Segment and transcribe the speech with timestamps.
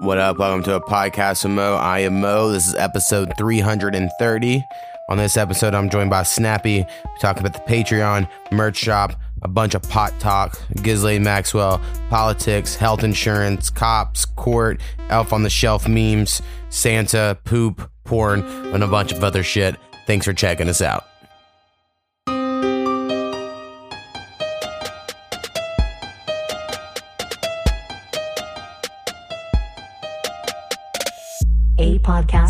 [0.00, 0.38] What up?
[0.38, 1.74] Welcome to a podcast with Mo.
[1.74, 2.52] I am Mo.
[2.52, 4.64] This is episode 330.
[5.08, 6.86] On this episode, I'm joined by Snappy.
[7.04, 11.80] We talk about the Patreon, merch shop, a bunch of pot talk, Ghislaine Maxwell,
[12.10, 14.80] politics, health insurance, cops, court,
[15.10, 19.74] elf on the shelf memes, Santa, poop, porn, and a bunch of other shit.
[20.06, 21.06] Thanks for checking us out.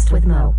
[0.09, 0.55] Podcast with Mo.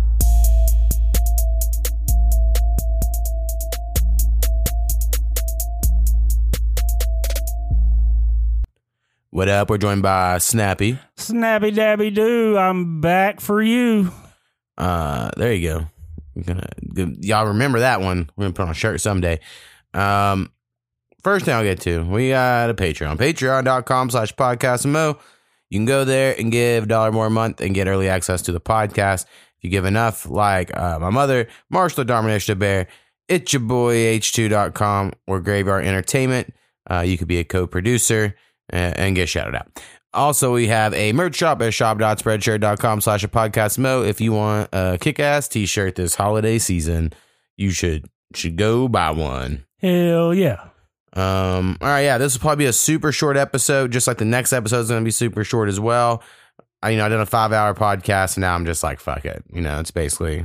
[9.30, 9.70] What up?
[9.70, 10.98] We're joined by Snappy.
[11.16, 14.12] Snappy dabby doo, I'm back for you.
[14.76, 15.86] Uh, there you go.
[16.34, 16.68] We're gonna,
[17.20, 18.30] y'all remember that one?
[18.36, 19.40] We're gonna put on a shirt someday.
[19.94, 20.50] Um,
[21.22, 25.18] first thing I'll get to, we got a Patreon, patreon.com slash podcast mo.
[25.70, 28.42] You can go there and give a dollar more a month and get early access
[28.42, 29.24] to the podcast.
[29.24, 32.88] If you give enough, like uh, my mother, Marshall the Bear,
[33.28, 36.52] it's your boy H2.com or Graveyard Entertainment.
[36.90, 38.34] Uh, you could be a co-producer
[38.68, 39.80] and, and get shouted out.
[40.12, 44.02] Also, we have a merch shop at shop.spreadshirt.com slash a podcast mo.
[44.02, 47.12] If you want a kick ass t shirt this holiday season,
[47.56, 49.66] you should should go buy one.
[49.78, 50.69] Hell yeah.
[51.14, 54.24] Um, all right, yeah, this will probably be a super short episode, just like the
[54.24, 56.22] next episode is gonna be super short as well.
[56.82, 59.24] I you know, I did a five hour podcast and now I'm just like, fuck
[59.24, 59.44] it.
[59.52, 60.44] You know, it's basically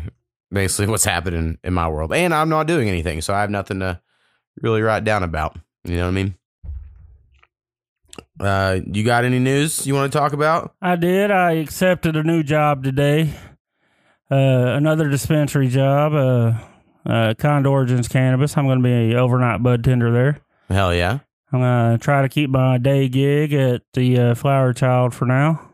[0.51, 2.13] basically what's happening in my world.
[2.13, 4.01] And I'm not doing anything, so I have nothing to
[4.61, 5.57] really write down about.
[5.83, 6.35] You know what I mean?
[8.39, 10.73] Uh you got any news you want to talk about?
[10.81, 11.31] I did.
[11.31, 13.33] I accepted a new job today.
[14.29, 16.53] Uh, another dispensary job, uh,
[17.07, 18.57] uh, Kind Origins Cannabis.
[18.57, 20.39] I'm going to be overnight bud tender there.
[20.69, 21.19] Hell yeah.
[21.51, 25.25] I'm going to try to keep my day gig at the uh, Flower Child for
[25.25, 25.69] now.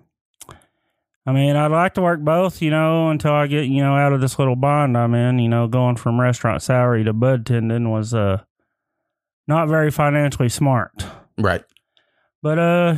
[1.25, 4.11] I mean, I'd like to work both, you know, until I get, you know, out
[4.11, 5.39] of this little bond I'm in.
[5.39, 8.41] You know, going from restaurant salary to bud tending was uh,
[9.47, 11.05] not very financially smart.
[11.37, 11.63] Right.
[12.43, 12.95] but uh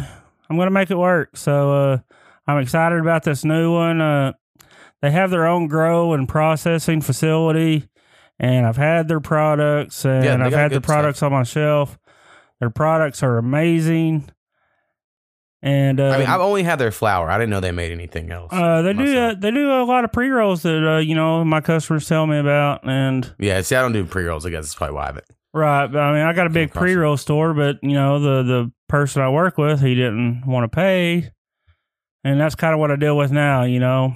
[0.49, 1.97] i'm gonna make it work so uh
[2.45, 4.33] i'm excited about this new one uh
[5.01, 7.87] they have their own grow and processing facility
[8.43, 10.95] and i've had their products and Yeah, i've had the good stuff.
[10.95, 11.97] products on my shelf
[12.59, 14.29] their products are amazing
[15.65, 17.29] and uh, I mean, I've only had their flour.
[17.29, 18.51] I didn't know they made anything else.
[18.51, 21.45] uh, they do uh, they do a lot of pre rolls that uh, you know
[21.45, 24.45] my customers tell me about, and yeah, see, I don't do pre rolls.
[24.45, 25.25] I guess that's probably why haven't.
[25.53, 25.87] Right.
[25.87, 28.71] but, I mean, I got a big pre roll store, but you know, the the
[28.89, 31.31] person I work with, he didn't want to pay,
[32.25, 33.63] and that's kind of what I deal with now.
[33.63, 34.15] You know,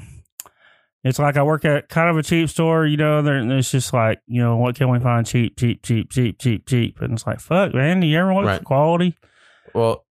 [1.08, 2.86] it's like I work at kind of a cheap store.
[2.86, 6.10] You know, there it's just like you know, what can we find cheap, cheap, cheap,
[6.12, 8.64] cheap, cheap, cheap, and it's like, fuck, man, do you ever want Right.
[8.64, 9.16] quality?
[9.74, 10.06] Well,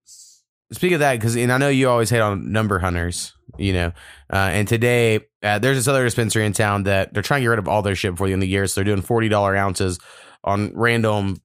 [0.72, 3.92] speak of that, because and I know you always hate on number hunters, you know.
[4.32, 7.48] Uh, and today, uh, there's this other dispensary in town that they're trying to get
[7.48, 8.66] rid of all their shit before the end of the year.
[8.66, 9.98] So they're doing forty dollar ounces
[10.44, 11.38] on random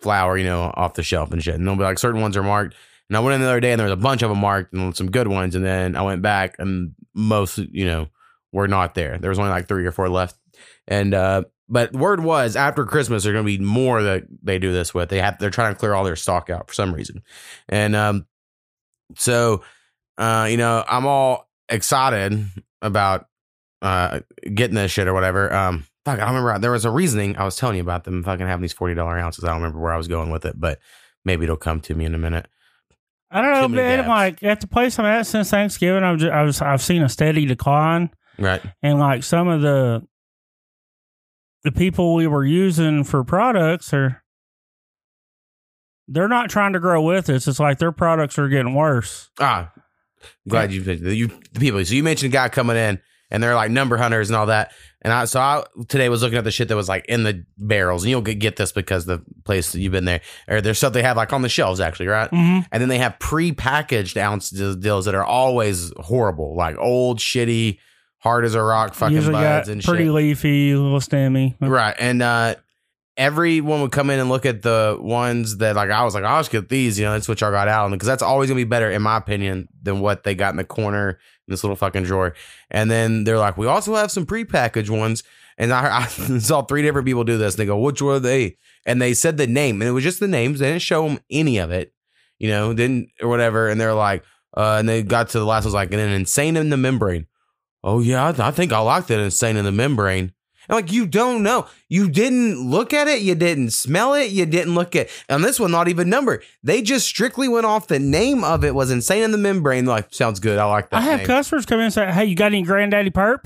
[0.00, 1.54] flour, you know, off the shelf and shit.
[1.56, 2.76] And they'll be like certain ones are marked.
[3.08, 4.72] And I went in the other day and there was a bunch of them marked
[4.72, 5.54] and some good ones.
[5.56, 8.06] And then I went back and most, you know,
[8.54, 9.18] were not there.
[9.18, 10.36] There was only like three or four left.
[10.88, 14.94] And uh but word was after Christmas there's gonna be more that they do this
[14.94, 15.08] with.
[15.10, 17.22] They have they're trying to clear all their stock out for some reason.
[17.68, 18.26] And um
[19.16, 19.62] so
[20.16, 22.46] uh, you know, I'm all excited
[22.80, 23.26] about
[23.82, 24.20] uh
[24.54, 25.52] getting this shit or whatever.
[25.52, 28.22] Um fuck, I don't remember there was a reasoning I was telling you about them
[28.22, 29.42] fucking having these forty dollar ounces.
[29.42, 30.78] I don't remember where I was going with it, but
[31.24, 32.46] maybe it'll come to me in a minute.
[33.30, 33.98] I don't know, Too many man.
[33.98, 34.08] dabs.
[34.08, 37.08] Like at the place I'm at since Thanksgiving, I've just, I was I've seen a
[37.08, 38.10] steady decline.
[38.38, 38.62] Right.
[38.82, 40.06] and like some of the
[41.62, 44.22] the people we were using for products are
[46.06, 47.48] they're not trying to grow with us.
[47.48, 49.30] It's like their products are getting worse.
[49.40, 49.72] Ah,
[50.48, 51.82] glad you you the people.
[51.84, 53.00] So you mentioned a guy coming in,
[53.30, 54.72] and they're like number hunters and all that.
[55.00, 57.44] And I so I today was looking at the shit that was like in the
[57.56, 60.78] barrels, and you'll get, get this because the place that you've been there, or there's
[60.78, 62.30] stuff they have like on the shelves actually, right?
[62.30, 62.66] Mm-hmm.
[62.70, 67.78] And then they have pre-packaged ounce deals that are always horrible, like old, shitty,
[68.24, 70.12] hard as a rock, fucking Usually buds got and pretty shit.
[70.12, 71.54] leafy, little stemmy.
[71.60, 71.94] Right.
[71.98, 72.56] And uh
[73.16, 76.40] everyone would come in and look at the ones that like I was like, I'll
[76.40, 77.90] just get these, you know, that's what y'all got out.
[77.90, 80.64] Because that's always gonna be better, in my opinion, than what they got in the
[80.64, 82.34] corner in this little fucking drawer.
[82.70, 85.22] And then they're like, we also have some prepackaged ones.
[85.58, 86.06] And I, I
[86.38, 87.54] saw three different people do this.
[87.54, 88.56] And they go, which were they?
[88.86, 90.58] And they said the name, and it was just the names.
[90.60, 91.94] They didn't show them any of it,
[92.38, 93.68] you know, didn't or whatever.
[93.68, 94.24] And they're like,
[94.56, 97.26] uh, and they got to the last was like and an insane in the membrane.
[97.86, 100.32] Oh yeah, I, I think I like that insane in the membrane.
[100.68, 101.66] And like you don't know.
[101.90, 105.60] You didn't look at it, you didn't smell it, you didn't look at And this
[105.60, 106.42] one, not even number.
[106.62, 109.84] They just strictly went off the name of it was insane in the membrane.
[109.84, 110.58] They're like, sounds good.
[110.58, 110.96] I like that.
[110.96, 111.26] I have name.
[111.26, 113.40] customers come in and say, "Hey, you got any Granddaddy Perp?"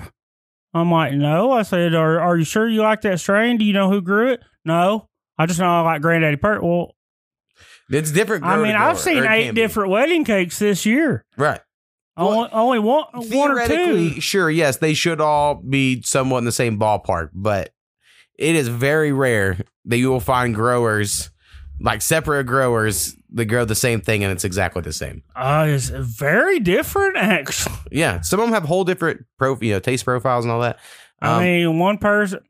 [0.73, 3.57] I'm like, "No." I said, "Are Are you sure you like that strain?
[3.59, 5.09] Do you know who grew it?" No.
[5.37, 6.63] I just know I like Granddaddy Perp.
[6.63, 6.95] Well,
[7.91, 8.45] It's different.
[8.45, 9.61] I mean, I've seen eight be.
[9.61, 11.25] different wedding cakes this year.
[11.37, 11.61] Right.
[12.19, 14.21] Well, only, only one, one or two.
[14.21, 17.71] sure, yes, they should all be somewhat in the same ballpark, but
[18.39, 21.31] it is very rare that you will find growers
[21.81, 25.23] like separate growers that grow the same thing and it's exactly the same.
[25.37, 27.77] Uh, it's very different, actually.
[27.93, 30.79] Yeah, some of them have whole different pro, you know, taste profiles and all that.
[31.23, 32.41] I Um, mean, one person,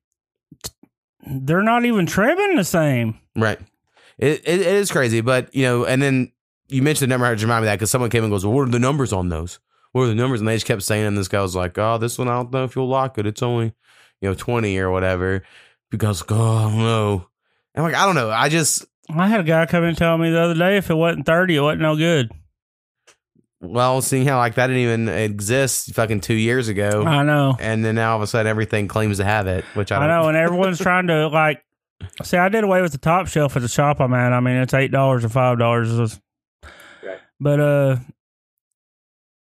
[1.27, 3.19] they're not even trimming the same.
[3.37, 3.59] Right.
[4.19, 6.33] It, it, it is crazy, but you know, and then
[6.69, 7.27] you mentioned the number.
[7.27, 9.13] I just remind me that because someone came and goes, well, "What are the numbers
[9.13, 9.59] on those?
[9.93, 11.99] What are the numbers?" And they just kept saying, and this guy was like, "Oh,
[11.99, 13.27] this one I don't know if you'll like it.
[13.27, 13.73] It's only,
[14.21, 15.43] you know, twenty or whatever."
[15.91, 17.27] Because oh, I don't know.
[17.75, 18.31] I'm like, I don't know.
[18.31, 18.85] I just
[19.15, 21.25] I had a guy come in and tell me the other day if it wasn't
[21.25, 22.31] 30, it wasn't no good.
[23.61, 27.57] well, seeing how like that didn't even exist fucking two years ago, I know.
[27.59, 30.01] and then now all of a sudden everything claims to have it, which I, I
[30.01, 31.63] don't, know, and everyone's trying to like.
[32.23, 34.33] See, I did away with the top shelf at the shop I'm at.
[34.33, 36.21] I mean, it's eight dollars or five dollars.
[37.41, 37.97] But uh,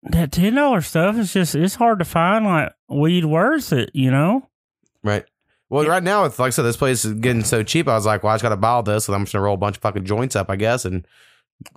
[0.05, 3.91] that ten dollar stuff is just it's hard to find like weed worth it.
[3.95, 4.49] You know.
[5.03, 5.25] Right.
[5.71, 7.89] Well, right now, it's like I said, this place is getting so cheap.
[7.89, 9.45] I was like, well, I just got to buy all this, and I'm just gonna
[9.45, 11.07] roll a bunch of fucking joints up, I guess, and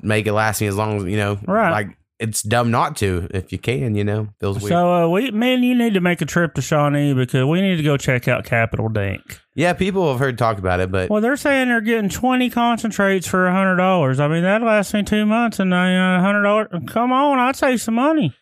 [0.02, 1.40] make it last me as long as you know.
[1.46, 1.72] Right.
[1.72, 3.96] Like it's dumb not to if you can.
[3.96, 4.70] You know, feels weird.
[4.70, 7.78] So uh, we, man, you need to make a trip to Shawnee because we need
[7.78, 9.40] to go check out Capital Dank.
[9.56, 13.28] yeah, people have heard talk about it, but Well, they're saying they're getting twenty concentrates
[13.28, 14.20] for a hundred dollars.
[14.20, 16.68] I mean, that lasts me two months, and a hundred dollars.
[16.88, 18.36] Come on, I'd save some money.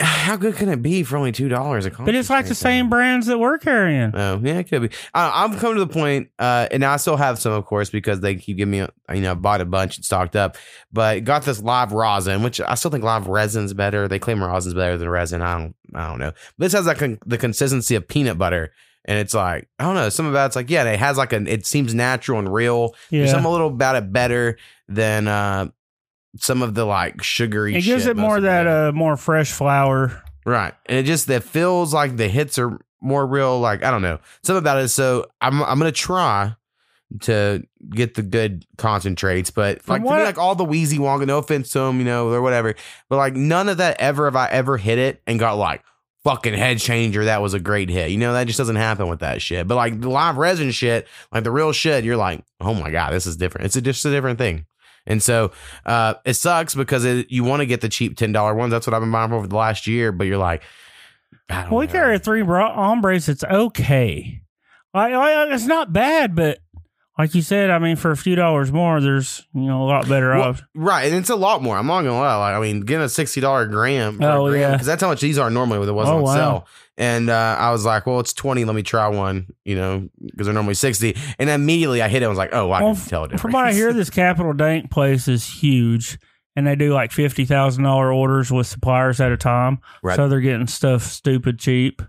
[0.00, 1.88] How good can it be for only two dollars?
[1.88, 4.14] But it's like the same brands that we're carrying.
[4.14, 4.90] Oh yeah, it could be.
[5.14, 8.20] I, I'm coming to the point, uh, and I still have some, of course, because
[8.20, 10.58] they keep giving me, you know, I bought a bunch and stocked up.
[10.92, 14.08] But got this live rosin, which I still think live resin's better.
[14.08, 15.40] They claim rosin's better than resin.
[15.40, 16.32] I don't, I don't know.
[16.58, 18.74] But this has like con- the consistency of peanut butter,
[19.06, 20.10] and it's like I don't know.
[20.10, 21.46] Some about it's like yeah, it has like an.
[21.46, 22.94] It seems natural and real.
[23.10, 24.58] There's Yeah, some a little about it better
[24.88, 25.68] than uh,
[26.36, 27.74] some of the like sugary.
[27.74, 30.22] it gives it more that uh more fresh flour.
[30.44, 30.74] Right.
[30.86, 33.60] And it just that feels like the hits are more real.
[33.60, 34.18] Like, I don't know.
[34.42, 34.88] Something about it.
[34.88, 36.54] So I'm I'm gonna try
[37.20, 39.50] to get the good concentrates.
[39.50, 42.28] But like to me, like all the wheezy wonga, no offense to them, you know,
[42.30, 42.74] or whatever.
[43.08, 45.82] But like none of that ever have I ever hit it and got like
[46.24, 47.24] fucking head changer.
[47.24, 48.10] That was a great hit.
[48.10, 49.66] You know, that just doesn't happen with that shit.
[49.66, 53.12] But like the live resin shit, like the real shit, you're like, oh my God,
[53.12, 53.66] this is different.
[53.66, 54.66] It's a, just a different thing.
[55.06, 55.52] And so
[55.84, 58.70] uh, it sucks because it, you want to get the cheap ten dollar ones.
[58.70, 60.12] That's what I've been buying for over the last year.
[60.12, 60.62] But you're like,
[61.50, 63.28] I don't Well, we carry three bra- hombres.
[63.28, 64.40] It's okay.
[64.94, 66.58] Like, like, it's not bad, but
[67.18, 70.08] like you said, I mean, for a few dollars more, there's you know a lot
[70.08, 70.62] better Well, off.
[70.74, 71.76] right, and it's a lot more.
[71.76, 72.36] I'm not gonna lie.
[72.36, 74.18] Like, I mean, getting a sixty dollar gram.
[74.22, 74.72] Oh, yeah.
[74.72, 76.34] because that's how much these are normally with it was Oh, on wow.
[76.34, 76.66] sale.
[76.98, 78.64] And uh, I was like, well, it's twenty.
[78.64, 79.46] Let me try one.
[79.64, 81.16] You know, because they're normally sixty.
[81.38, 82.26] And immediately I hit it.
[82.26, 83.42] I was like, oh, I Well, can tell a difference.
[83.42, 86.18] From what I hear, this Capital Dank place is huge,
[86.56, 89.78] and they do like fifty thousand dollar orders with suppliers at a time.
[90.02, 90.16] Right.
[90.16, 92.02] So they're getting stuff stupid cheap.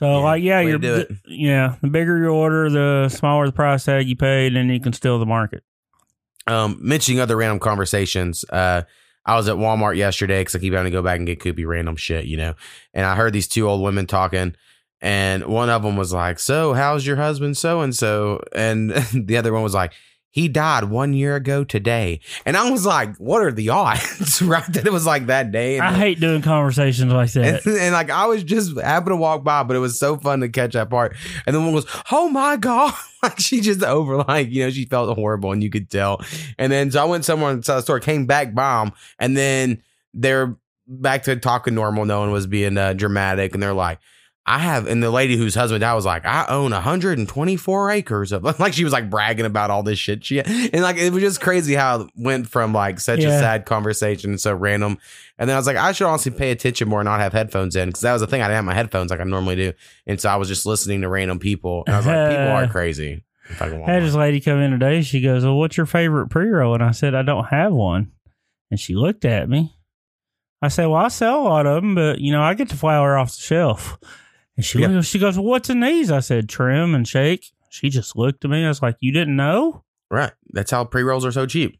[0.00, 1.10] So Yeah, like, yeah, you're do it.
[1.26, 1.76] yeah.
[1.82, 5.18] The bigger your order, the smaller the price tag you paid, and you can steal
[5.18, 5.62] the market.
[6.46, 8.44] um, mentioning other random conversations.
[8.48, 8.82] Uh,
[9.26, 11.66] I was at Walmart yesterday because I keep having to go back and get Koopy
[11.66, 12.54] random shit, you know.
[12.94, 14.56] And I heard these two old women talking,
[15.02, 19.36] and one of them was like, "So, how's your husband, so and so?" And the
[19.36, 19.92] other one was like,
[20.30, 24.64] "He died one year ago today." And I was like, "What are the odds?" right?
[24.72, 25.76] That it was like that day.
[25.76, 27.66] And I hate doing conversations like that.
[27.66, 30.40] and, and, like I was just happened to walk by, but it was so fun
[30.40, 31.16] to catch that part.
[31.46, 34.86] And then one goes, "Oh my god!" Like she just over like you know she
[34.86, 36.24] felt horrible, and you could tell.
[36.58, 39.82] And then so I went somewhere inside the store, came back bomb, and then
[40.14, 40.56] they're
[40.86, 42.06] back to talking normal.
[42.06, 43.98] No one was being uh, dramatic, and they're like.
[44.46, 48.42] I have, and the lady whose husband died was like, I own 124 acres of,
[48.58, 50.24] like, she was like bragging about all this shit.
[50.24, 53.66] She, and like, it was just crazy how it went from like such a sad
[53.66, 54.98] conversation, and so random.
[55.38, 57.76] And then I was like, I should honestly pay attention more and not have headphones
[57.76, 58.42] in because that was the thing.
[58.42, 59.72] I didn't have my headphones like I normally do.
[60.06, 61.84] And so I was just listening to random people.
[61.86, 63.24] And I was like, people are crazy.
[63.58, 65.02] I I had this lady come in today.
[65.02, 68.12] She goes, "Well, what's your favorite pre roll?" And I said, "I don't have one."
[68.70, 69.74] And she looked at me.
[70.62, 72.76] I said, "Well, I sell a lot of them, but you know, I get the
[72.76, 73.98] flower off the shelf."
[74.60, 78.44] And she she goes, "What's in these?" I said, "Trim and shake." She just looked
[78.44, 78.64] at me.
[78.64, 80.32] I was like, "You didn't know?" Right.
[80.52, 81.78] That's how pre rolls are so cheap.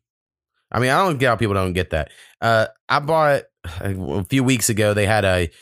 [0.73, 2.11] I mean, I don't get how people don't get that.
[2.41, 3.43] Uh, I bought
[3.81, 4.95] a few weeks ago.
[4.95, 5.53] They had a, it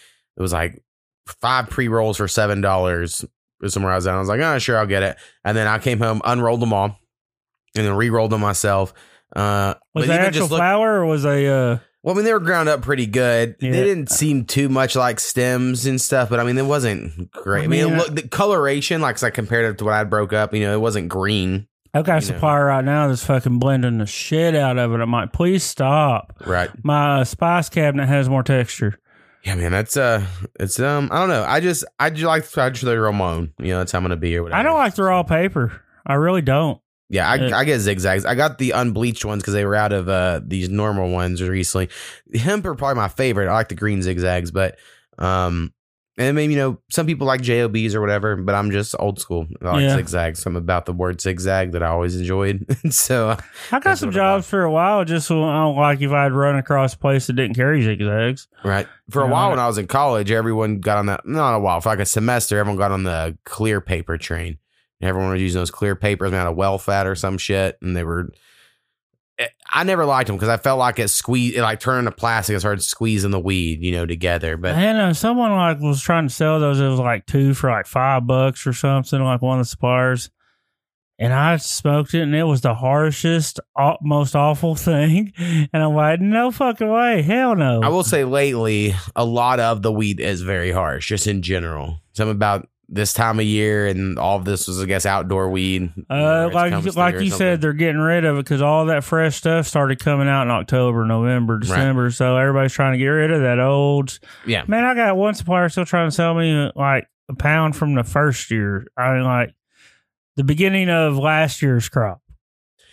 [0.42, 0.82] was like
[1.26, 3.24] five pre rolls for seven dollars.
[3.66, 4.14] somewhere I was at.
[4.14, 5.16] I was like, oh, sure, I'll get it.
[5.44, 6.98] And then I came home, unrolled them all,
[7.74, 8.92] and then re-rolled them myself.
[9.34, 12.32] Uh, Was that actual just look- flour or was a uh, well, I mean, they
[12.32, 13.56] were ground up pretty good.
[13.60, 13.72] Yeah.
[13.72, 17.62] They didn't seem too much like stems and stuff, but I mean, it wasn't great.
[17.62, 20.04] I, I mean, mean, it looked, the coloration, like, I compared it to what I
[20.04, 21.66] broke up, you know, it wasn't green.
[21.94, 22.36] I've got a You know.
[22.36, 25.00] supplier right now that's fucking blending the shit out of it.
[25.00, 26.34] I'm like, please stop.
[26.46, 26.70] Right.
[26.84, 28.98] My uh, spice cabinet has more texture.
[29.44, 30.26] Yeah, man, that's uh,
[30.60, 31.44] it's um, I don't know.
[31.44, 33.54] I just, I just like, I just throw my own.
[33.58, 34.58] You know, that's how I'm gonna be or whatever.
[34.60, 35.80] I don't like the raw paper.
[36.04, 36.80] I really don't.
[37.10, 38.26] Yeah, I, I get zigzags.
[38.26, 41.88] I got the unbleached ones because they were out of uh these normal ones recently.
[42.34, 43.48] Hemp are probably my favorite.
[43.48, 44.78] I like the green zigzags, but
[45.18, 45.72] um,
[46.18, 49.46] and maybe you know some people like jobs or whatever, but I'm just old school.
[49.62, 49.96] I like Yeah.
[49.96, 50.40] zigzags.
[50.42, 52.66] Something about the word zigzag that I always enjoyed.
[52.92, 53.36] so
[53.72, 56.56] I got some jobs for a while just so I don't like if I'd run
[56.56, 58.48] across a place that didn't carry zigzags.
[58.64, 61.26] right for a while when I was in college, everyone got on that.
[61.26, 64.58] Not a while for like a semester, everyone got on the clear paper train.
[65.00, 67.96] Everyone was using those clear papers made out of well fat or some shit, and
[67.96, 68.30] they were.
[69.38, 72.10] Eh, I never liked them because I felt like it squeezed, it like turned to
[72.10, 74.56] plastic and started squeezing the weed, you know, together.
[74.56, 76.80] But I know uh, someone like was trying to sell those.
[76.80, 80.30] It was like two for like five bucks or something, like one of the suppliers.
[81.20, 83.58] And I smoked it, and it was the harshest,
[84.02, 85.32] most awful thing.
[85.36, 87.80] And I'm like, no fucking way, hell no.
[87.82, 92.00] I will say lately, a lot of the weed is very harsh, just in general.
[92.12, 95.92] Something about this time of year and all of this was, I guess, outdoor weed.
[96.08, 99.66] Uh, like like you said, they're getting rid of it because all that fresh stuff
[99.66, 102.10] started coming out in October, November, December.
[102.10, 104.18] So everybody's trying to get rid of that old.
[104.46, 107.94] yeah, Man, I got one supplier still trying to sell me like a pound from
[107.94, 108.86] the first year.
[108.96, 109.54] I mean, like
[110.36, 112.22] the beginning of last year's crop.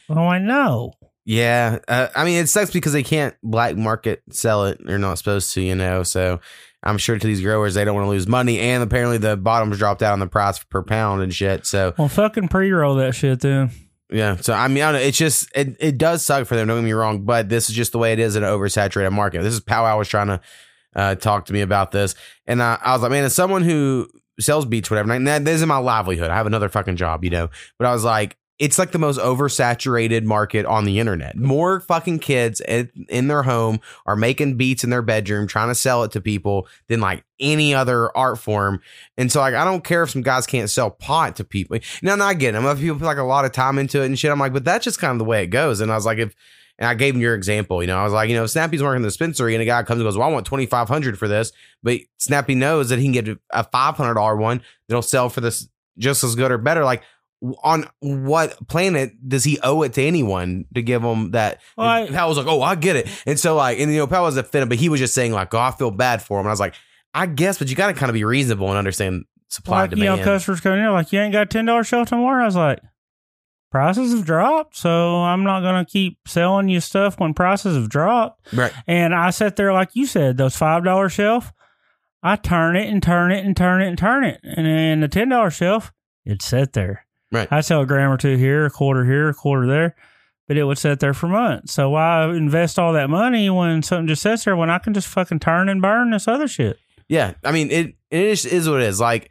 [0.09, 0.93] Oh, like, no.
[1.27, 4.79] Yeah, uh, I mean it sucks because they can't black market sell it.
[4.85, 6.03] They're not supposed to, you know.
[6.03, 6.39] So
[6.85, 9.77] I'm sure to these growers they don't want to lose money, and apparently the bottoms
[9.77, 11.65] dropped out on the price per pound and shit.
[11.65, 13.71] So Well, fucking pre roll that shit then.
[14.11, 16.67] yeah, so I mean, I don't know, it's just it, it does suck for them.
[16.67, 19.11] Don't get me wrong, but this is just the way it is in an oversaturated
[19.11, 19.41] market.
[19.41, 20.41] This is Powwow was trying to
[20.95, 22.13] uh, talk to me about this,
[22.45, 24.07] and I, I was like, man, as someone who
[24.39, 26.29] sells beats, whatever, and that this is my livelihood.
[26.29, 27.49] I have another fucking job, you know.
[27.79, 31.35] But I was like, it's like the most oversaturated market on the internet.
[31.35, 36.03] More fucking kids in, their home are making beats in their bedroom, trying to sell
[36.03, 38.81] it to people than like any other art form.
[39.17, 41.77] And so, like, I don't care if some guys can't sell pot to people.
[42.01, 42.77] Now, now I get it.
[42.77, 44.31] People put like a lot of time into it and shit.
[44.31, 45.81] I'm like, but that's just kind of the way it goes.
[45.81, 46.33] And I was like, if
[46.77, 48.97] and I gave him your example, you know, I was like, you know, Snappy's working
[48.97, 51.53] in the dispensary and a guy comes and goes, well, I want 2500 for this,
[51.83, 56.24] but Snappy knows that he can get a $500 one that'll sell for this just
[56.24, 56.83] as good or better.
[56.83, 57.03] Like,
[57.63, 61.61] on what planet does he owe it to anyone to give him that?
[61.77, 63.07] Well, I- was like, oh, I get it.
[63.25, 65.53] And so, like, and you know, Pal was offended, but he was just saying, like,
[65.53, 66.45] oh, I feel bad for him.
[66.45, 66.75] And I was like,
[67.13, 69.99] I guess, but you got to kind of be reasonable and understand supply Like, and
[69.99, 70.25] you know, demand.
[70.25, 72.43] customers coming in, like, you ain't got $10 shelf tomorrow.
[72.43, 72.79] I was like,
[73.71, 74.75] prices have dropped.
[74.75, 78.53] So I'm not going to keep selling you stuff when prices have dropped.
[78.53, 78.73] right.
[78.87, 81.51] And I sat there, like you said, those $5 shelf,
[82.23, 84.39] I turn it and turn it and turn it and turn it.
[84.43, 85.93] And then the $10 shelf,
[86.25, 87.04] it'd sit there.
[87.32, 87.48] Right.
[87.51, 89.96] I sell a gram or two here, a quarter here, a quarter there,
[90.48, 91.74] but it would sit there for months.
[91.74, 95.08] So why invest all that money when something just sits there when I can just
[95.08, 96.77] fucking turn and burn this other shit?
[97.08, 97.96] Yeah, I mean it.
[98.12, 99.00] It is, is what it is.
[99.00, 99.29] Like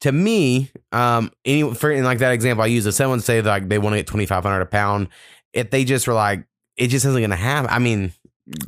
[0.00, 3.68] to me, um, any for in like that example I use, if someone say like
[3.68, 5.08] they want to get twenty five hundred a pound,
[5.52, 6.44] if they just were like,
[6.76, 7.70] it just isn't gonna happen.
[7.70, 8.12] I mean,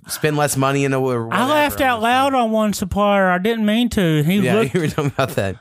[0.09, 1.00] spend less money in a.
[1.00, 3.28] Or I laughed out loud on one supplier.
[3.28, 4.23] I didn't mean to.
[4.23, 5.56] He Yeah, looked you were talking about that.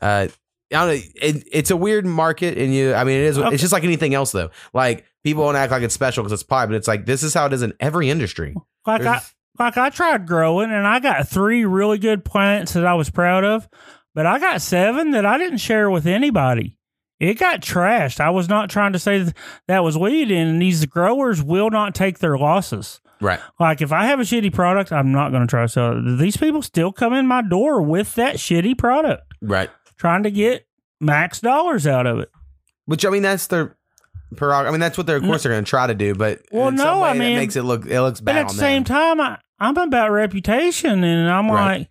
[0.00, 0.28] Uh,
[0.74, 1.02] I don't know.
[1.14, 2.94] It, it's a weird market, and you.
[2.94, 3.38] I mean, it is.
[3.38, 3.54] Okay.
[3.54, 4.50] It's just like anything else, though.
[4.72, 7.34] Like people don't act like it's special because it's pie, but it's like this is
[7.34, 8.54] how it is in every industry.
[8.86, 9.20] like I
[9.58, 13.44] like I tried growing and I got three really good plants that I was proud
[13.44, 13.68] of,
[14.14, 16.76] but I got seven that I didn't share with anybody.
[17.20, 18.20] It got trashed.
[18.20, 19.36] I was not trying to say that,
[19.68, 23.00] that was weed, and these growers will not take their losses.
[23.20, 23.40] Right.
[23.60, 26.18] Like if I have a shitty product, I'm not going to try to sell it.
[26.18, 29.70] These people still come in my door with that shitty product, Right.
[29.96, 30.66] Trying to get
[31.00, 32.30] max dollars out of it.
[32.86, 33.76] Which I mean, that's their
[34.36, 34.68] prerogative.
[34.68, 36.14] I mean, that's what they're of course they're going to try to do.
[36.14, 38.34] But Well, no, I that mean- makes it look it looks bad.
[38.34, 41.78] But at the same time, I, I'm about reputation, and I'm Right.
[41.78, 41.88] like,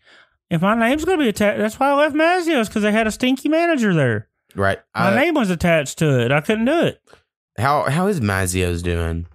[0.49, 3.07] if my name's going to be attached, that's why I left Mazio's because they had
[3.07, 4.27] a stinky manager there.
[4.55, 4.79] right?
[4.95, 6.31] My name was attached to it.
[6.31, 7.01] I couldn't do it.
[7.57, 9.25] how how is Mazio's doing?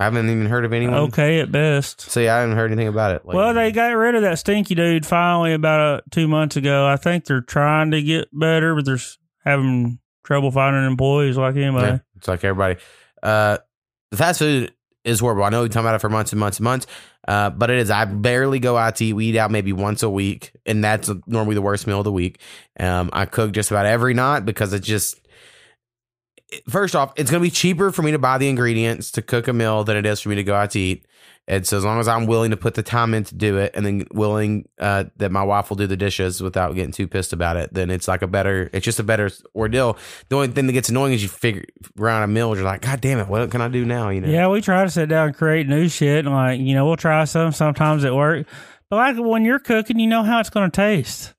[0.00, 0.94] I haven't even heard of anyone.
[0.94, 2.02] Okay, at best.
[2.02, 3.26] So yeah, I haven't heard anything about it.
[3.26, 6.86] Like, Well, they got rid of that stinky dude finally about uh, two months ago.
[6.86, 8.98] I think they're trying to get better, but they're
[9.44, 11.86] having trouble finding employees like anybody.
[11.86, 12.78] yeah, it's like everybody.
[13.22, 13.58] Uh,
[14.12, 14.72] the fast food
[15.04, 15.42] is horrible.
[15.42, 16.86] I know we talked about it for months and months and months,
[17.26, 17.90] uh, but it is.
[17.90, 19.14] I barely go out to eat.
[19.14, 22.12] We eat out maybe once a week, and that's normally the worst meal of the
[22.12, 22.40] week.
[22.78, 25.20] Um, I cook just about every night because it's just.
[26.68, 29.48] First off, it's going to be cheaper for me to buy the ingredients to cook
[29.48, 31.04] a meal than it is for me to go out to eat.
[31.46, 33.72] And so, as long as I'm willing to put the time in to do it,
[33.74, 37.32] and then willing uh, that my wife will do the dishes without getting too pissed
[37.32, 38.68] about it, then it's like a better.
[38.74, 39.96] It's just a better ordeal.
[40.28, 41.64] The only thing that gets annoying is you figure
[41.98, 44.10] around a meal, you're like, God damn it, what can I do now?
[44.10, 44.28] You know?
[44.28, 46.26] Yeah, we try to sit down and create new shit.
[46.26, 47.52] And like, you know, we'll try some.
[47.52, 48.46] Sometimes it work.
[48.90, 51.32] But like when you're cooking, you know how it's going to taste.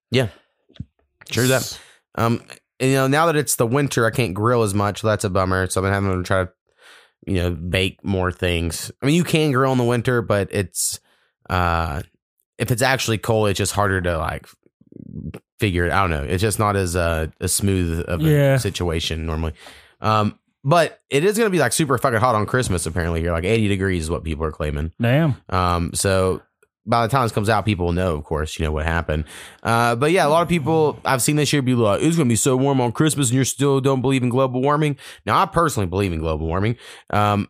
[1.29, 1.79] Sure that.
[2.15, 5.01] Um, and, you know, now that it's the winter, I can't grill as much.
[5.01, 5.67] So that's a bummer.
[5.69, 6.51] So I've been having to try to,
[7.27, 8.91] you know, bake more things.
[9.01, 10.99] I mean, you can grill in the winter, but it's,
[11.49, 12.01] uh,
[12.57, 14.47] if it's actually cold, it's just harder to like
[15.59, 15.91] figure it.
[15.91, 16.23] I don't know.
[16.23, 18.57] It's just not as uh as smooth of a Yeah.
[18.57, 19.53] situation normally.
[20.01, 22.85] Um, but it is going to be like super fucking hot on Christmas.
[22.85, 24.91] Apparently, you're like 80 degrees is what people are claiming.
[25.01, 25.35] Damn.
[25.49, 26.41] Um, so
[26.85, 29.25] by the time this comes out, people will know, of course, you know what happened.
[29.63, 32.29] Uh, but yeah, a lot of people I've seen this year be like, "It's gonna
[32.29, 34.97] be so warm on Christmas," and you still don't believe in global warming.
[35.25, 36.77] Now, I personally believe in global warming.
[37.09, 37.47] Um,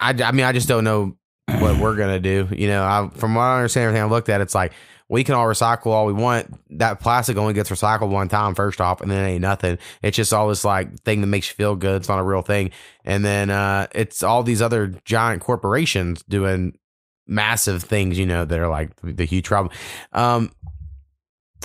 [0.00, 1.16] I, I mean, I just don't know
[1.58, 2.48] what we're gonna do.
[2.50, 4.72] You know, I, from what I understand, everything I looked at, it's like
[5.12, 6.58] we can all recycle all we want.
[6.78, 9.76] That plastic only gets recycled one time, first off, and then it ain't nothing.
[10.00, 11.96] It's just all this like thing that makes you feel good.
[11.96, 12.70] It's not a real thing.
[13.04, 16.78] And then uh, it's all these other giant corporations doing
[17.26, 19.74] massive things, you know, that are like the huge problem.
[20.12, 20.50] Um,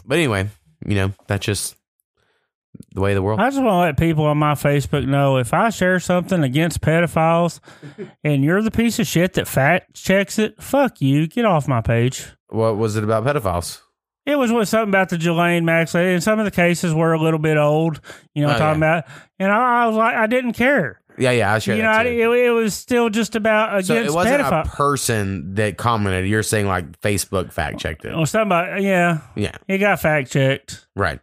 [0.05, 0.49] but anyway,
[0.85, 1.75] you know, that's just
[2.93, 3.39] the way the world.
[3.39, 6.81] I just want to let people on my Facebook know if I share something against
[6.81, 7.59] pedophiles
[8.23, 11.27] and you're the piece of shit that fact checks it, fuck you.
[11.27, 12.27] Get off my page.
[12.49, 13.81] What was it about pedophiles?
[14.25, 17.19] It was with something about the Ghislaine Maxwell, and some of the cases were a
[17.19, 18.01] little bit old,
[18.35, 18.97] you know, Oh, talking yeah.
[18.99, 19.03] about.
[19.39, 21.01] And I, I was like, I didn't care.
[21.17, 22.09] Yeah, yeah, I share you know, that too.
[22.09, 26.27] it, it was still just about against so it wasn't a person that commented.
[26.29, 28.13] You're saying like Facebook fact checked it.
[28.13, 30.87] Or something about, yeah, Yeah, it got fact checked.
[30.95, 31.19] right.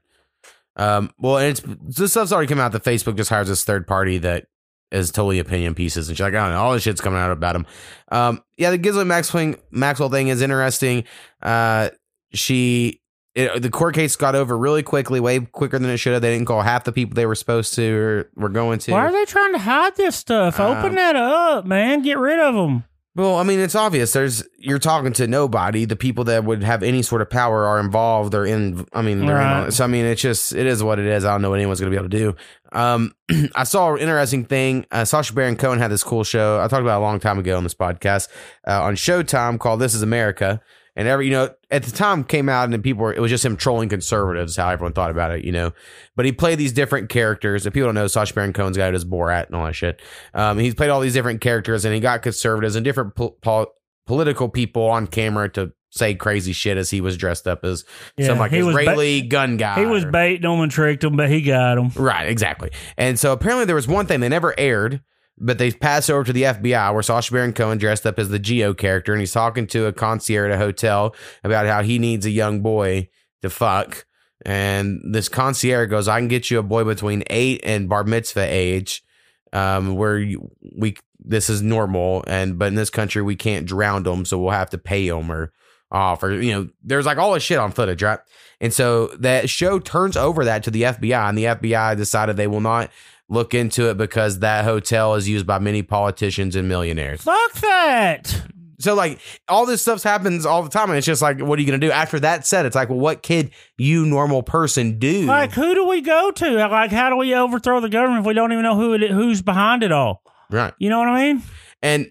[0.76, 1.62] Um, well, and it's
[1.98, 4.46] this stuff's already come out that Facebook just hires this third party that
[4.90, 7.30] is totally opinion pieces, and she's like, I don't know, all this shit's coming out
[7.30, 7.66] about him.
[8.10, 11.04] Um, yeah, the Ghislaine Maxwell Maxwell thing is interesting.
[11.40, 11.90] Uh,
[12.32, 13.00] she.
[13.34, 16.22] It, the court case got over really quickly, way quicker than it should have.
[16.22, 18.92] They didn't call half the people they were supposed to or were going to.
[18.92, 20.60] Why are they trying to hide this stuff?
[20.60, 22.02] Open Um, that up, man.
[22.02, 22.84] Get rid of them.
[23.16, 24.12] Well, I mean, it's obvious.
[24.12, 25.84] There's you're talking to nobody.
[25.84, 28.34] The people that would have any sort of power are involved.
[28.34, 28.86] Or in.
[28.92, 29.68] I mean, they're in on Right.
[29.68, 29.72] it.
[29.72, 31.24] so I mean, it's just it is what it is.
[31.24, 32.36] I don't know what anyone's going to be able to do.
[32.78, 33.12] Um,
[33.54, 34.86] I saw an interesting thing.
[34.90, 36.58] Uh, Sacha Baron Cohen had this cool show.
[36.60, 38.28] I talked about it a long time ago on this podcast
[38.66, 40.60] uh, on Showtime called "This Is America."
[40.96, 43.30] And every you know at the time came out and then people were it was
[43.30, 45.72] just him trolling conservatives how everyone thought about it you know
[46.14, 48.92] but he played these different characters if people don't know Sacha Baron Cohen's guy who
[48.92, 50.00] does Borat and all that shit
[50.34, 53.74] um, he's played all these different characters and he got conservatives and different pol- pol-
[54.06, 57.84] political people on camera to say crazy shit as he was dressed up as
[58.16, 61.02] Yeah, some like he was ba- Israeli gun guy He was baiting them and tricked
[61.02, 61.90] them, but he got them.
[61.94, 62.70] Right, exactly.
[62.96, 65.02] And so apparently there was one thing they never aired,
[65.38, 68.38] but they pass over to the FBI where Sacha Baron Cohen dressed up as the
[68.38, 72.24] Geo character and he's talking to a concierge at a hotel about how he needs
[72.24, 73.08] a young boy
[73.42, 74.06] to fuck.
[74.44, 78.46] And this concierge goes, I can get you a boy between eight and bar mitzvah
[78.48, 79.04] age,
[79.52, 84.02] um, where you, we this is normal, and but in this country we can't drown
[84.02, 85.52] them, so we'll have to pay them or
[85.90, 88.18] off, or you know, there's like all this shit on footage, right?
[88.60, 92.46] And so that show turns over that to the FBI, and the FBI decided they
[92.46, 92.90] will not
[93.28, 97.22] look into it because that hotel is used by many politicians and millionaires.
[97.22, 98.42] Fuck that.
[98.80, 101.62] So like all this stuff happens all the time, and it's just like, what are
[101.62, 101.90] you gonna do?
[101.90, 105.26] After that said, it's like, well, what could you normal person do?
[105.26, 106.50] Like, who do we go to?
[106.68, 109.42] Like, how do we overthrow the government if we don't even know who it, who's
[109.42, 110.22] behind it all?
[110.50, 110.74] right.
[110.78, 111.42] You know what I mean?
[111.82, 112.10] And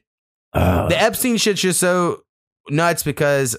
[0.54, 2.22] the Epstein shit's just so
[2.70, 3.58] nuts because,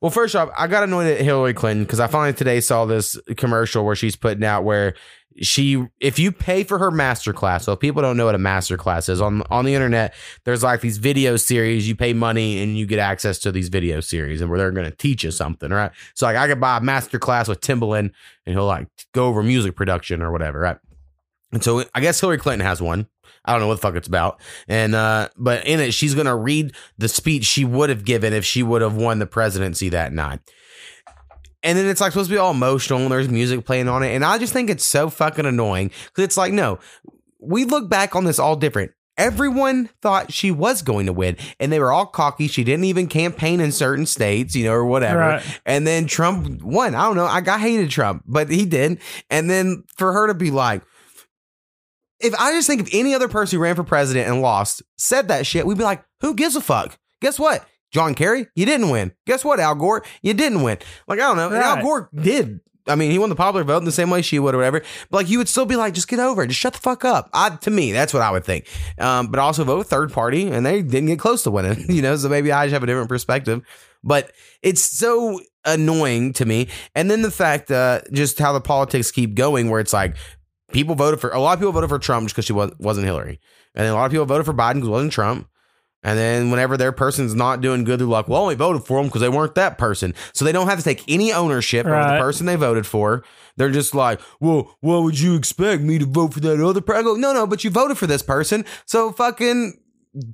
[0.00, 3.18] well, first off, I got annoyed at Hillary Clinton because I finally today saw this
[3.36, 4.94] commercial where she's putting out where
[5.40, 8.38] she, if you pay for her master class, so if people don't know what a
[8.38, 11.88] master class is on on the internet, there's like these video series.
[11.88, 14.90] You pay money and you get access to these video series, and where they're going
[14.90, 15.92] to teach you something, right?
[16.14, 18.10] So like I could buy a master class with Timbaland,
[18.46, 20.78] and he'll like go over music production or whatever, right?
[21.52, 23.06] And so I guess Hillary Clinton has one.
[23.44, 24.40] I don't know what the fuck it's about.
[24.66, 28.32] And uh but in it she's going to read the speech she would have given
[28.32, 30.40] if she would have won the presidency that night.
[31.62, 34.14] And then it's like supposed to be all emotional and there's music playing on it
[34.14, 36.78] and I just think it's so fucking annoying cuz it's like no,
[37.40, 38.92] we look back on this all different.
[39.16, 42.46] Everyone thought she was going to win and they were all cocky.
[42.46, 45.18] She didn't even campaign in certain states, you know, or whatever.
[45.18, 45.60] Right.
[45.66, 46.94] And then Trump won.
[46.94, 47.26] I don't know.
[47.26, 49.00] I got hated Trump, but he did.
[49.28, 50.82] And then for her to be like,
[52.20, 55.28] if I just think of any other person who ran for president and lost, said
[55.28, 56.98] that shit, we'd be like, who gives a fuck?
[57.20, 57.64] Guess what?
[57.90, 59.12] John Kerry, you didn't win.
[59.26, 60.04] Guess what, Al Gore?
[60.22, 60.78] You didn't win.
[61.06, 61.48] Like, I don't know.
[61.48, 62.60] And Al Gore did.
[62.86, 64.82] I mean, he won the popular vote in the same way she would or whatever.
[65.10, 66.48] But like, you would still be like, just get over it.
[66.48, 67.28] Just shut the fuck up.
[67.32, 68.66] I, to me, that's what I would think.
[68.98, 71.84] Um, but also vote third party, and they didn't get close to winning.
[71.98, 73.62] You know, so maybe I just have a different perspective.
[74.04, 76.68] But it's so annoying to me.
[76.94, 80.16] And then the fact, uh, just how the politics keep going, where it's like
[80.72, 83.06] people voted for a lot of people voted for Trump just because she was, wasn't
[83.06, 83.40] Hillary,
[83.74, 85.48] and then a lot of people voted for Biden because it wasn't Trump.
[86.04, 89.06] And then whenever their person's not doing good, they're like, "Well, we voted for them
[89.06, 92.20] because they weren't that person." So they don't have to take any ownership of the
[92.20, 93.24] person they voted for.
[93.56, 97.00] They're just like, "Well, what would you expect me to vote for that other person?"
[97.00, 99.80] I go, "No, no, but you voted for this person, so fucking."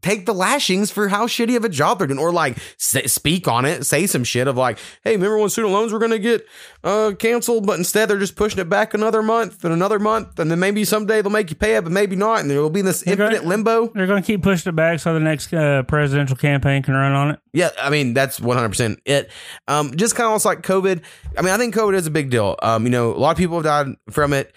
[0.03, 3.47] Take the lashings for how shitty of a job they're doing, or like say, speak
[3.49, 6.19] on it, say some shit of like, "Hey, remember when student loans were going to
[6.19, 6.47] get
[6.83, 10.51] uh, canceled, but instead they're just pushing it back another month and another month, and
[10.51, 12.83] then maybe someday they'll make you pay it, but maybe not, and there will be
[12.83, 13.13] this Okay.
[13.13, 16.83] infinite limbo." They're going to keep pushing it back so the next uh, presidential campaign
[16.83, 17.41] can run on it.
[17.53, 19.31] Yeah, I mean that's one hundred percent it.
[19.69, 21.03] Um, just kind of almost like COVID.
[21.39, 22.57] I mean, I think COVID is a big deal.
[22.63, 24.53] Um, you know, a lot of people have died from it.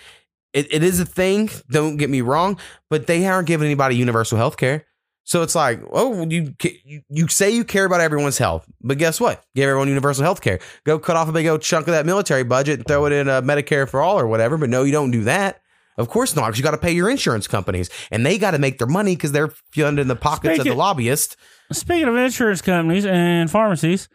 [0.54, 1.50] It, it is a thing.
[1.70, 2.58] Don't get me wrong,
[2.90, 4.86] but they aren't giving anybody universal health care.
[5.30, 6.54] So it's like, oh, you
[6.86, 9.44] you- you say you care about everyone's health, but guess what?
[9.56, 10.60] Give everyone universal health care.
[10.86, 13.28] Go cut off a big old chunk of that military budget and throw it in
[13.28, 14.56] a Medicare for all or whatever.
[14.58, 15.60] But no, you don't do that.
[15.98, 18.60] Of course not, because you got to pay your insurance companies, and they got to
[18.60, 21.36] make their money because they're funding the pockets of the lobbyists.
[21.74, 24.08] Speaking of insurance companies and pharmacies,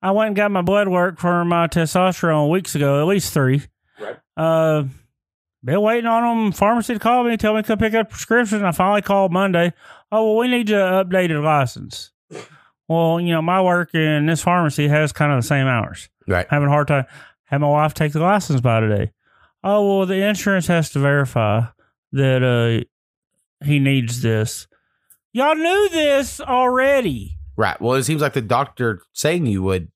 [0.00, 3.64] I went and got my blood work for my testosterone weeks ago, at least three.
[4.00, 4.16] Right.
[4.38, 4.84] Uh,
[5.64, 8.64] been waiting on them pharmacy to call me, tell me to come pick up prescription.
[8.64, 9.72] I finally called Monday.
[10.10, 12.12] Oh well, we need to your updated license.
[12.88, 16.08] Well, you know, my work in this pharmacy has kind of the same hours.
[16.26, 16.46] Right.
[16.50, 17.04] Having a hard time.
[17.44, 19.12] Had my wife take the license by today.
[19.62, 21.62] Oh well, the insurance has to verify
[22.12, 22.84] that uh
[23.64, 24.66] he needs this.
[25.32, 27.38] Y'all knew this already.
[27.56, 27.80] Right.
[27.80, 29.90] Well, it seems like the doctor saying you would.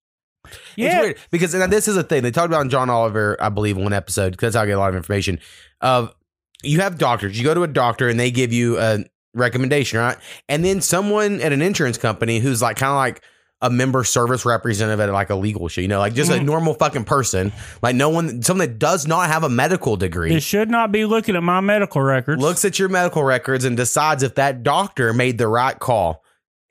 [0.54, 3.36] It's Yeah, weird because and this is a thing they talked about in John Oliver,
[3.40, 5.38] I believe, one episode because I get a lot of information.
[5.80, 6.14] Of
[6.62, 10.16] you have doctors, you go to a doctor and they give you a recommendation, right?
[10.48, 13.22] And then someone at an insurance company who's like kind of like
[13.62, 16.44] a member service representative at like a legal show, you know, like just a Mhm.
[16.44, 20.34] normal fucking person, like no one, someone that does not have a medical degree.
[20.34, 22.42] It should not be looking at my medical records.
[22.42, 26.23] looks at your medical records and decides if that doctor made the right call.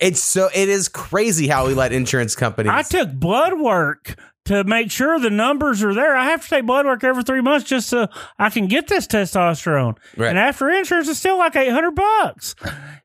[0.04, 2.72] It's so it is crazy how we let insurance companies.
[2.74, 6.18] I took blood work to make sure the numbers are there.
[6.18, 9.08] I have to take blood work every three months just so I can get this
[9.08, 9.98] testosterone.
[10.18, 10.30] Right.
[10.30, 12.54] And after insurance, it's still like eight hundred bucks.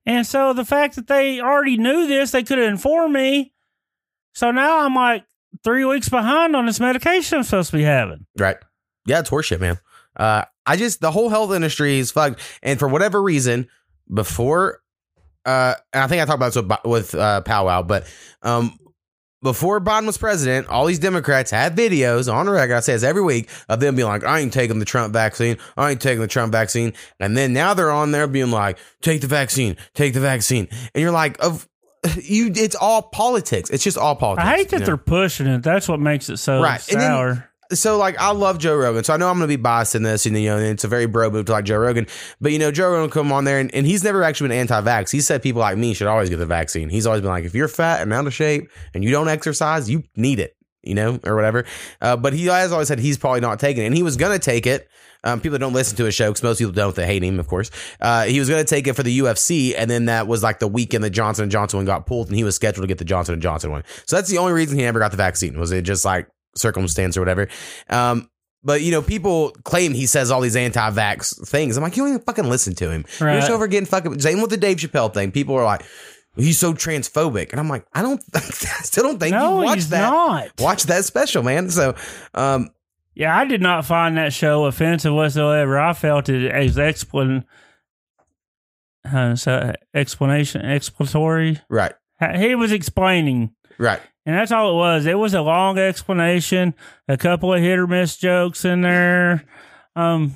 [0.05, 3.53] And so the fact that they already knew this, they could have informed me.
[4.35, 5.25] So now I'm like
[5.63, 8.27] three weeks behind on this medication I'm supposed to be having.
[8.37, 8.57] Right.
[9.07, 9.79] Yeah, it's horseshit, man.
[10.17, 13.69] Uh, I just the whole health industry is fucked, and for whatever reason,
[14.13, 14.81] before,
[15.45, 18.07] uh, and I think I talked about this with, with uh, Powwow, but
[18.43, 18.79] um,
[19.43, 22.75] before Biden was president, all these Democrats had videos on the record.
[22.75, 25.59] I say this every week of them being like, "I ain't taking the Trump vaccine.
[25.77, 29.21] I ain't taking the Trump vaccine," and then now they're on there being like, "Take
[29.21, 29.77] the vaccine.
[29.95, 31.69] Take the vaccine," and you're like, "Of."
[32.23, 33.71] You, it's all politics.
[33.71, 34.47] It's just all politics.
[34.47, 34.87] I hate that you know?
[34.87, 35.65] they're pushing it.
[35.65, 36.81] That's what makes it so Right.
[36.93, 37.51] And then- sour.
[37.73, 40.27] So like I love Joe Rogan, so I know I'm to be biased in this,
[40.27, 42.07] and you know, it's a very bro move to like Joe Rogan,
[42.41, 45.11] but you know, Joe Rogan come on there, and, and he's never actually been anti-vax.
[45.11, 46.89] He said people like me should always get the vaccine.
[46.89, 49.91] He's always been like, if you're fat and out of shape and you don't exercise,
[49.91, 51.65] you need it, you know, or whatever.
[52.01, 54.39] Uh, but he has always said he's probably not taking it, and he was to
[54.39, 54.89] take it.
[55.25, 56.95] Um, people don't listen to his show because most people don't.
[56.95, 57.71] They hate him, of course.
[58.01, 60.61] Uh, he was going to take it for the UFC, and then that was like
[60.61, 62.99] the weekend the Johnson and Johnson one got pulled, and he was scheduled to get
[62.99, 63.83] the Johnson and Johnson one.
[64.07, 65.59] So that's the only reason he never got the vaccine.
[65.59, 67.49] Was it just like circumstance or whatever?
[67.89, 68.31] Um,
[68.65, 71.77] but you know, people claim he says all these anti-vax things.
[71.77, 73.05] I'm like, you don't even fucking listen to him.
[73.21, 74.21] You're just over getting fucking.
[74.21, 75.31] Same with the Dave Chappelle thing.
[75.31, 75.83] People are like,
[76.37, 79.75] he's so transphobic, and I'm like, I don't, I still don't think No, you watched
[79.77, 80.11] he's that.
[80.11, 80.49] not.
[80.59, 81.71] Watch that special, man.
[81.71, 81.95] So,
[82.35, 82.71] um,
[83.15, 85.79] Yeah, I did not find that show offensive whatsoever.
[85.79, 87.45] I felt it as explan,
[89.11, 91.61] uh, so explanation, explanatory.
[91.69, 91.95] right,
[92.37, 94.01] He was explaining, right.
[94.29, 95.07] And that's all it was.
[95.07, 96.75] It was a long explanation,
[97.09, 99.43] a couple of hit or miss jokes in there.
[99.97, 100.35] Um,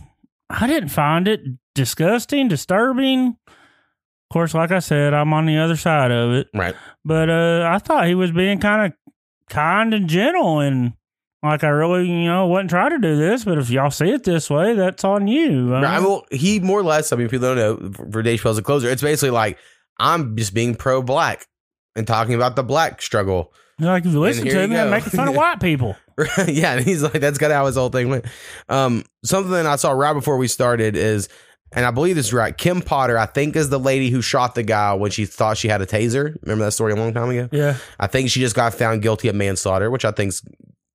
[0.49, 1.41] I didn't find it
[1.75, 3.37] disgusting, disturbing.
[3.47, 6.49] Of course, like I said, I'm on the other side of it.
[6.55, 6.75] Right.
[7.05, 9.15] But uh, I thought he was being kind of
[9.51, 10.95] kind and gentle and
[11.43, 14.25] like I really, you know, wasn't trying to do this, but if y'all see it
[14.25, 15.71] this way, that's on you.
[15.71, 16.01] Right.
[16.01, 17.13] Well, he more or less.
[17.13, 18.89] I mean, people don't know for Dave Chappelle's a closer.
[18.89, 19.59] It's basically like
[19.99, 21.47] I'm just being pro-black
[21.95, 23.53] and talking about the black struggle.
[23.87, 25.97] Like if you listen to you me, I'm making fun of white people.
[26.47, 28.27] yeah, and he's like, that's kind of how his whole thing went.
[28.69, 31.29] Um, something I saw right before we started is
[31.75, 32.57] and I believe this is right.
[32.57, 35.69] Kim Potter, I think, is the lady who shot the guy when she thought she
[35.69, 36.37] had a taser.
[36.43, 37.49] Remember that story a long time ago?
[37.51, 37.77] Yeah.
[37.99, 40.43] I think she just got found guilty of manslaughter, which I think's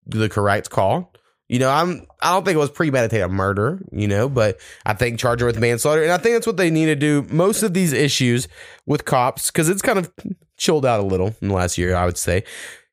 [0.06, 1.12] the correct call.
[1.49, 5.17] You know, I'm I don't think it was premeditated murder, you know, but I think
[5.19, 6.03] charge her with manslaughter.
[6.03, 7.25] And I think that's what they need to do.
[7.29, 8.47] Most of these issues
[8.86, 10.12] with cops, because it's kind of
[10.57, 12.43] chilled out a little in the last year, I would say,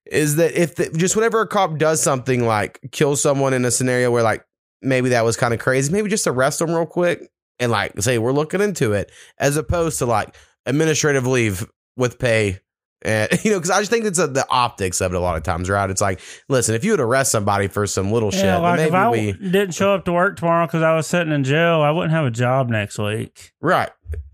[0.06, 3.70] is that if the, just whenever a cop does something like kill someone in a
[3.70, 4.44] scenario where like
[4.82, 8.18] maybe that was kind of crazy, maybe just arrest them real quick and like say
[8.18, 10.36] we're looking into it, as opposed to like
[10.66, 12.60] administrative leave with pay.
[13.04, 15.36] And you know, because I just think it's a, the optics of it a lot
[15.36, 15.88] of times, right?
[15.90, 18.80] It's like, listen, if you would arrest somebody for some little shit, Yeah, then like
[18.80, 21.44] if maybe I we didn't show up to work tomorrow because I was sitting in
[21.44, 23.52] jail, I wouldn't have a job next week.
[23.60, 23.90] Right.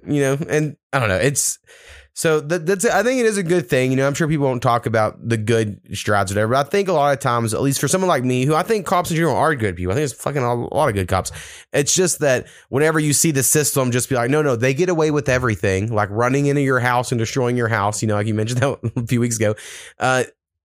[0.07, 1.17] You know, and I don't know.
[1.17, 1.59] It's
[2.21, 3.91] so that, that's I think it is a good thing.
[3.91, 6.53] You know, I'm sure people won't talk about the good strides or whatever.
[6.53, 8.63] But I think a lot of times, at least for someone like me, who I
[8.63, 9.91] think cops in general are good people.
[9.91, 11.33] I think there's fucking a lot of good cops.
[11.73, 14.91] It's just that whenever you see the system, just be like, no, no, they get
[14.91, 18.03] away with everything, like running into your house and destroying your house.
[18.03, 19.55] You know, like you mentioned that a few weeks ago.
[19.99, 20.25] Uh,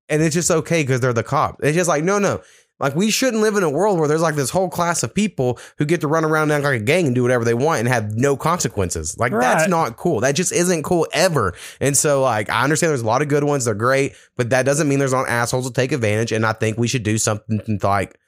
[0.09, 1.61] and it's just okay because they're the cop.
[1.63, 2.41] It's just like, no, no.
[2.79, 5.59] Like we shouldn't live in a world where there's like this whole class of people
[5.77, 7.87] who get to run around and like a gang and do whatever they want and
[7.87, 9.17] have no consequences.
[9.17, 10.19] Like that's not cool.
[10.19, 11.53] That just isn't cool ever.
[11.79, 14.65] And so like I understand there's a lot of good ones, they're great, but that
[14.65, 16.33] doesn't mean there's not assholes who take advantage.
[16.33, 18.19] And I think we should do something to like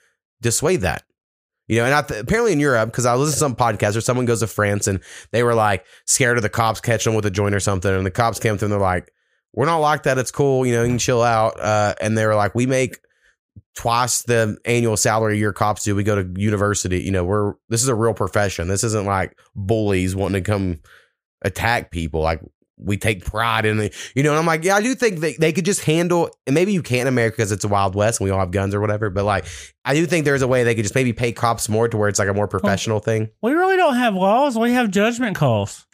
[0.41, 1.03] dissuade that.
[1.67, 4.01] You know, and I th- apparently in Europe, because I listened to some podcast where
[4.01, 7.25] someone goes to France and they were like scared of the cops catching them with
[7.25, 9.11] a joint or something, and the cops came to them, they're like,
[9.53, 10.17] "We're not like that.
[10.17, 10.65] It's cool.
[10.65, 12.99] You know, you can chill out." Uh, and they were like, "We make
[13.77, 15.95] twice the annual salary your cops do.
[15.95, 17.01] We go to university.
[17.01, 18.67] You know, we're this is a real profession.
[18.67, 20.79] This isn't like bullies wanting to come
[21.43, 22.21] attack people.
[22.21, 22.41] Like
[22.79, 23.95] we take pride in it.
[24.15, 26.55] You know, and I'm like, yeah, I do think they, they could just handle and
[26.55, 28.73] maybe you can't in America because it's a wild west and we all have guns
[28.73, 29.11] or whatever.
[29.11, 29.45] But like
[29.85, 32.09] I do think there's a way they could just maybe pay cops more to where
[32.09, 33.29] it's like a more professional thing.
[33.43, 34.57] We really don't have laws.
[34.57, 35.85] We have judgment calls.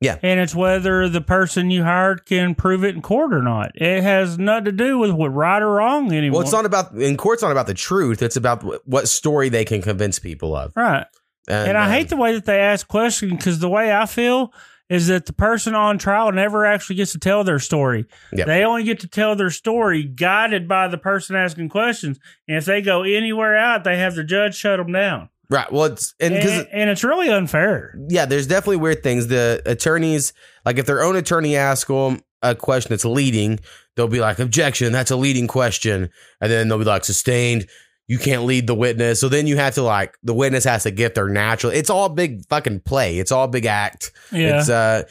[0.00, 0.18] Yeah.
[0.22, 3.72] And it's whether the person you hired can prove it in court or not.
[3.74, 6.38] It has nothing to do with what right or wrong anymore.
[6.38, 8.22] Well, it's not about in court's not about the truth.
[8.22, 10.72] It's about what story they can convince people of.
[10.76, 11.06] right.
[11.48, 14.52] And, I um, hate the way that they ask questions because the way I feel
[14.90, 18.06] is that the person on trial never actually gets to tell their story.
[18.32, 18.46] Yep.
[18.46, 22.18] They only get to tell their story guided by the person asking questions.
[22.46, 25.28] And if they go anywhere out, they have the judge shut them down.
[25.50, 25.70] Right.
[25.72, 27.94] Well, it's and And, and it's really unfair.
[28.08, 29.26] yeah, there's definitely weird things.
[29.28, 30.32] The attorneys,
[30.64, 33.58] like if their own attorney asks them a question that's leading,
[33.96, 36.10] they'll be like, objection, that's a leading question.
[36.40, 37.66] And then they'll be like, sustained,
[38.06, 39.20] you can't lead the witness.
[39.20, 41.72] So then you have to like, the witness has to get their natural.
[41.72, 43.18] It's all big fucking play.
[43.18, 44.12] It's all big act.
[44.32, 44.60] Yeah.
[44.60, 45.02] It's, uh,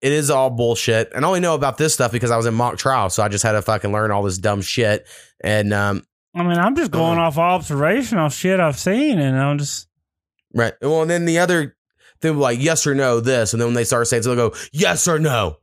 [0.00, 1.12] it is all bullshit.
[1.14, 3.10] And all I only know about this stuff because I was in mock trial.
[3.10, 5.06] So I just had to fucking learn all this dumb shit.
[5.44, 6.02] And, um,
[6.34, 7.26] I mean, I'm just going Uh-huh.
[7.26, 9.88] off observation of shit I've seen, and I'm just
[10.54, 10.72] Right.
[10.82, 11.76] Well, and then the other
[12.20, 14.56] thing, like yes or no, this, and then when they start saying, so they'll go
[14.72, 15.58] yes or no.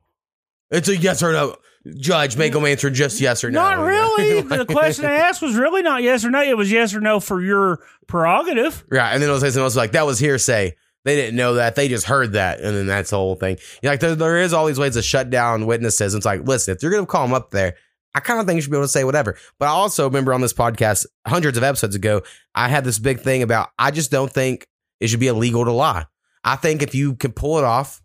[0.70, 1.56] It's a yes or no.
[1.96, 3.60] Judge, make them answer just yes or no.
[3.62, 4.40] not really.
[4.56, 6.42] the question I asked was really not yes or no.
[6.42, 8.84] It was yes or no for your prerogative.
[8.90, 9.12] right.
[9.12, 10.74] And then it'll say something else like that was hearsay.
[11.04, 11.76] They didn't know that.
[11.76, 13.56] They just heard that, and then that's the whole thing.
[13.82, 16.14] You're like there, there is all these ways to shut down witnesses.
[16.14, 17.76] It's like, listen, if you're gonna call them up there,
[18.18, 19.36] I kind of think you should be able to say whatever.
[19.60, 23.20] But I also remember on this podcast hundreds of episodes ago, I had this big
[23.20, 24.66] thing about I just don't think
[24.98, 26.06] it should be illegal to lie.
[26.42, 28.02] I think if you can pull it off,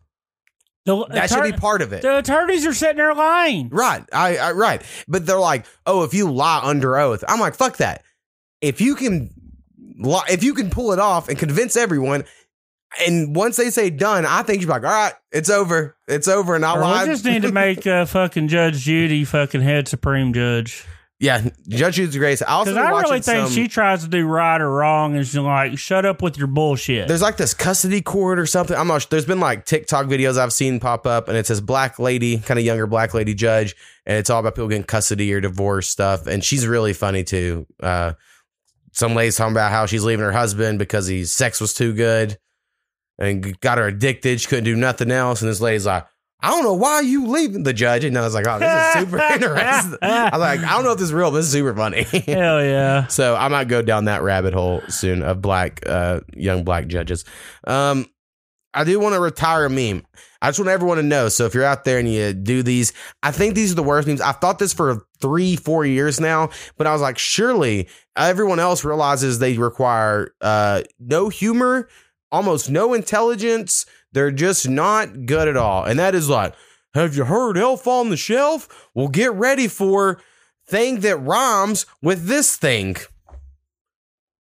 [0.85, 2.03] The, that should be part of it.
[2.03, 3.69] the attorneys are sitting there lying.
[3.69, 4.03] Right.
[4.13, 4.83] I, I right.
[5.07, 8.03] But they're like, oh, if you lie under oath, I'm like, fuck that.
[8.61, 9.31] If you can
[9.97, 12.25] lie, if you can pull it off and convince everyone,
[13.07, 15.95] and once they say done, I think you're like, all right, it's over.
[16.07, 16.55] It's over.
[16.55, 17.07] And I Or lied.
[17.07, 20.85] we just need to make uh, fucking Judge Judy fucking head supreme judge.
[21.19, 22.41] yeah, Judge Judy's Grace.
[22.41, 25.35] I also I really think some- she tries to do right or wrong, and she's
[25.37, 28.75] like, "Shut up with your bullshit." There's like this custody court or something.
[28.75, 29.07] I'm not sure.
[29.11, 32.59] There's been like TikTok videos I've seen pop up, and it says black lady, kind
[32.59, 33.75] of younger black lady judge,
[34.05, 36.27] and it's all about people getting custody or divorce stuff.
[36.27, 37.65] And she's really funny too.
[37.81, 38.13] Uh,
[38.91, 42.37] some lady's talking about how she's leaving her husband because his sex was too good
[43.19, 44.41] and got her addicted.
[44.41, 45.41] She couldn't do nothing else.
[45.41, 46.05] And this lady's like,
[46.41, 48.03] I don't know why you leaving the judge.
[48.03, 49.97] And I was like, oh, this is super interesting.
[50.01, 51.31] I was like, I don't know if this is real.
[51.31, 52.03] But this is super funny.
[52.25, 53.07] Hell yeah.
[53.07, 57.23] So I might go down that rabbit hole soon of black, uh, young black judges.
[57.65, 58.07] Um,
[58.73, 60.05] I do want to retire a meme.
[60.41, 61.29] I just want everyone to know.
[61.29, 64.07] So if you're out there and you do these, I think these are the worst
[64.07, 64.19] memes.
[64.19, 68.83] I've thought this for three, four years now, but I was like, surely everyone else
[68.83, 71.87] realizes they require uh, no humor,
[72.33, 73.85] almost no intelligence.
[74.11, 75.85] They're just not good at all.
[75.85, 76.53] And that is like,
[76.93, 78.89] have you heard Elf on the Shelf?
[78.93, 80.19] Well, get ready for
[80.67, 82.97] thing that rhymes with this thing.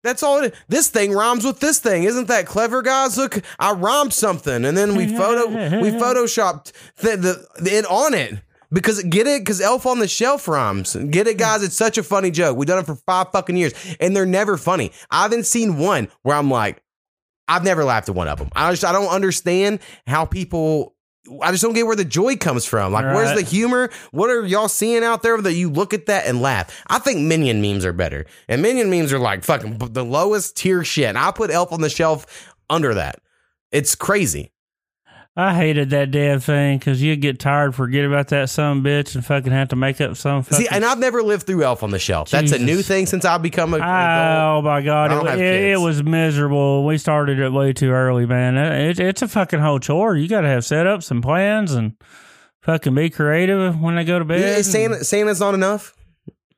[0.02, 0.60] That's all it is.
[0.68, 2.04] This thing rhymes with this thing.
[2.04, 3.16] Isn't that clever, guys?
[3.16, 8.40] Look, I rhymed something and then we photo we photoshopped the, the, it on it.
[8.70, 9.42] Because get it?
[9.42, 10.96] Because Elf on the Shelf rhymes.
[10.96, 11.62] Get it, guys?
[11.62, 12.56] It's such a funny joke.
[12.56, 14.90] We've done it for five fucking years, and they're never funny.
[15.12, 16.82] I haven't seen one where I'm like,
[17.48, 18.48] I've never laughed at one of them.
[18.54, 20.94] I just I don't understand how people.
[21.40, 22.92] I just don't get where the joy comes from.
[22.92, 23.88] Like, where's the humor?
[24.10, 26.82] What are y'all seeing out there that you look at that and laugh?
[26.86, 30.84] I think Minion memes are better, and Minion memes are like fucking the lowest tier
[30.84, 31.06] shit.
[31.06, 33.20] And I put Elf on the Shelf under that.
[33.72, 34.52] It's crazy.
[35.36, 39.26] I hated that damn thing because you'd get tired, forget about that some bitch, and
[39.26, 40.44] fucking have to make up some.
[40.44, 42.30] Fucking, See, and I've never lived through Elf on the Shelf.
[42.30, 43.78] That's a new thing since I've become a.
[43.78, 44.58] an adult.
[44.58, 46.84] Oh my god, I it, it, it was miserable.
[46.84, 48.56] We started it way too early, man.
[48.56, 50.14] Uh, it, it's a fucking whole chore.
[50.16, 51.96] You got to have setups and plans and
[52.62, 54.40] fucking be creative when they go to bed.
[54.40, 55.96] Is Santa, Santa's not enough.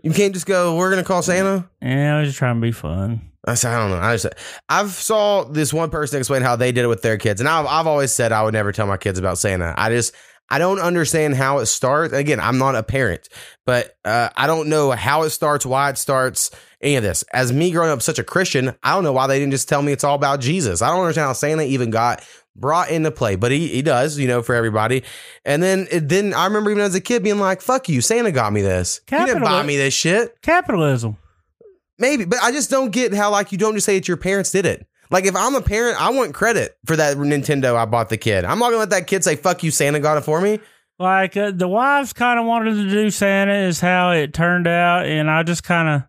[0.02, 0.76] You can't just go.
[0.76, 1.68] We're gonna call Santa.
[1.80, 3.22] yeah, I was just trying to be fun.
[3.46, 4.04] I said, I don't know.
[4.04, 4.26] I just,
[4.68, 7.66] I've saw this one person explain how they did it with their kids, and I've,
[7.66, 9.74] I've always said I would never tell my kids about Santa.
[9.76, 10.14] I just,
[10.48, 12.12] I don't understand how it starts.
[12.12, 13.28] Again, I'm not a parent,
[13.64, 17.22] but uh, I don't know how it starts, why it starts, any of this.
[17.32, 19.82] As me growing up such a Christian, I don't know why they didn't just tell
[19.82, 20.82] me it's all about Jesus.
[20.82, 24.28] I don't understand how Santa even got brought into play, but he he does, you
[24.28, 25.02] know, for everybody.
[25.44, 28.32] And then it then I remember even as a kid being like, "Fuck you, Santa
[28.32, 29.00] got me this.
[29.06, 31.16] He didn't buy me this shit." Capitalism.
[31.98, 34.50] Maybe, but I just don't get how like you don't just say it's your parents
[34.50, 34.86] did it.
[35.10, 38.44] Like if I'm a parent, I want credit for that Nintendo I bought the kid.
[38.44, 40.60] I'm not gonna let that kid say "fuck you, Santa got it for me."
[40.98, 45.06] Like uh, the wives kind of wanted to do Santa, is how it turned out,
[45.06, 46.08] and I just kind of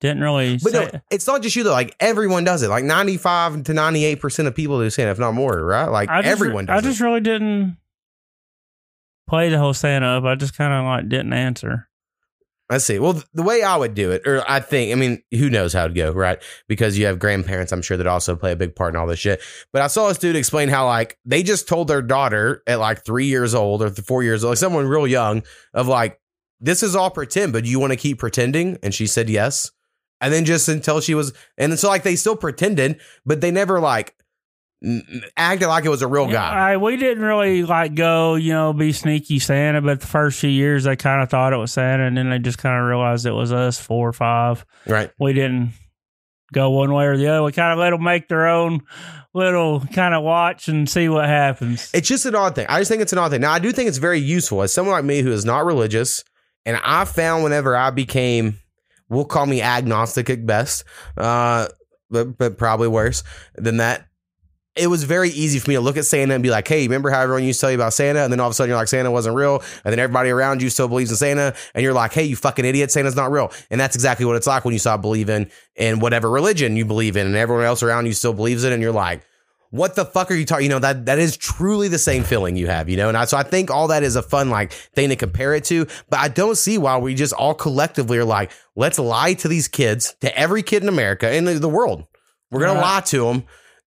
[0.00, 0.58] didn't really.
[0.62, 1.72] But say, no, it's not just you though.
[1.72, 2.68] Like everyone does it.
[2.68, 5.88] Like 95 to 98 percent of people do Santa, if not more, right?
[5.88, 7.76] Like just, everyone does I just really didn't
[9.28, 10.24] play the whole Santa up.
[10.24, 11.88] I just kind of like didn't answer.
[12.70, 13.00] Let's see.
[13.00, 15.86] Well, the way I would do it, or I think, I mean, who knows how
[15.86, 16.40] it'd go, right?
[16.68, 19.18] Because you have grandparents, I'm sure, that also play a big part in all this
[19.18, 19.42] shit.
[19.72, 23.04] But I saw this dude explain how, like, they just told their daughter at like
[23.04, 25.42] three years old or four years old, like someone real young,
[25.74, 26.20] of like,
[26.60, 28.78] this is all pretend, but do you want to keep pretending?
[28.84, 29.72] And she said yes.
[30.20, 33.80] And then just until she was, and so like they still pretended, but they never
[33.80, 34.14] like
[35.36, 36.72] acted like it was a real Yeah, guy.
[36.72, 40.50] I, we didn't really like go, you know, be sneaky Santa, but the first few
[40.50, 43.26] years they kind of thought it was Santa, and then they just kind of realized
[43.26, 44.64] it was us, four or five.
[44.86, 45.10] Right.
[45.18, 45.72] We didn't
[46.52, 47.42] go one way or the other.
[47.42, 48.80] We kind of let them make their own
[49.34, 51.90] little kind of watch and see what happens.
[51.94, 52.66] It's just an odd thing.
[52.68, 53.42] I just think it's an odd thing.
[53.42, 56.24] Now, I do think it's very useful as someone like me who is not religious,
[56.66, 58.58] and I found whenever I became,
[59.08, 60.84] we'll call me agnostic at best,
[61.16, 61.68] uh,
[62.10, 63.22] but, but probably worse
[63.54, 64.06] than that.
[64.80, 67.10] It was very easy for me to look at Santa and be like, "Hey, remember
[67.10, 68.78] how everyone used to tell you about Santa?" And then all of a sudden you're
[68.78, 71.92] like, "Santa wasn't real," and then everybody around you still believes in Santa, and you're
[71.92, 74.72] like, "Hey, you fucking idiot, Santa's not real." And that's exactly what it's like when
[74.72, 78.32] you stop believing in whatever religion you believe in, and everyone else around you still
[78.32, 79.22] believes it, and you're like,
[79.72, 80.64] what the fuck are you talking?
[80.64, 83.06] You know that that is truly the same feeling you have, you know.
[83.08, 85.62] And I, so I think all that is a fun like thing to compare it
[85.66, 85.86] to.
[86.08, 89.68] But I don't see why we just all collectively are like, let's lie to these
[89.68, 92.04] kids, to every kid in America and the, the world.
[92.50, 92.94] We're gonna Right.
[92.96, 93.44] lie to them,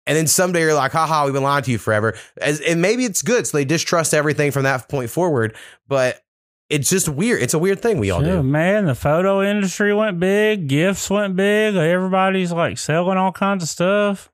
[0.06, 2.14] and then someday you're like, haha, we've been lying to you forever.
[2.40, 5.54] As, and maybe it's good, so they distrust everything from that point forward.
[5.88, 6.20] But
[6.68, 7.42] it's just weird.
[7.42, 8.42] It's a weird thing we all Yeah, do.
[8.42, 11.76] man, the photo industry went big, gifts went big.
[11.76, 14.30] Everybody's like selling all kinds of stuff.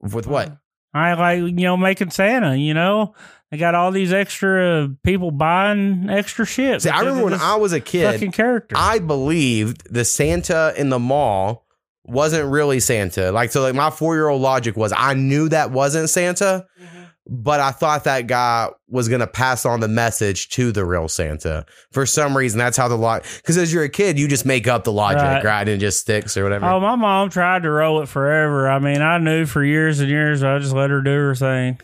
[0.00, 0.48] With what?
[0.48, 0.56] Uh,
[0.94, 2.56] I like you know making Santa.
[2.56, 3.14] You know,
[3.50, 6.82] they got all these extra people buying extra shit.
[6.82, 8.74] See, I remember when I was a kid, fucking character.
[8.78, 11.61] I believed the Santa in the mall
[12.04, 13.30] wasn't really Santa.
[13.32, 17.02] Like so like my 4-year-old logic was I knew that wasn't Santa, mm-hmm.
[17.28, 21.08] but I thought that guy was going to pass on the message to the real
[21.08, 21.64] Santa.
[21.92, 24.66] For some reason that's how the lot cuz as you're a kid you just make
[24.66, 25.44] up the logic, Right.
[25.44, 25.60] right?
[25.60, 26.66] And it just sticks or whatever.
[26.66, 28.68] oh, my mom tried to roll it forever.
[28.68, 30.42] I mean, I knew for years and years.
[30.42, 31.78] I just let her do her thing.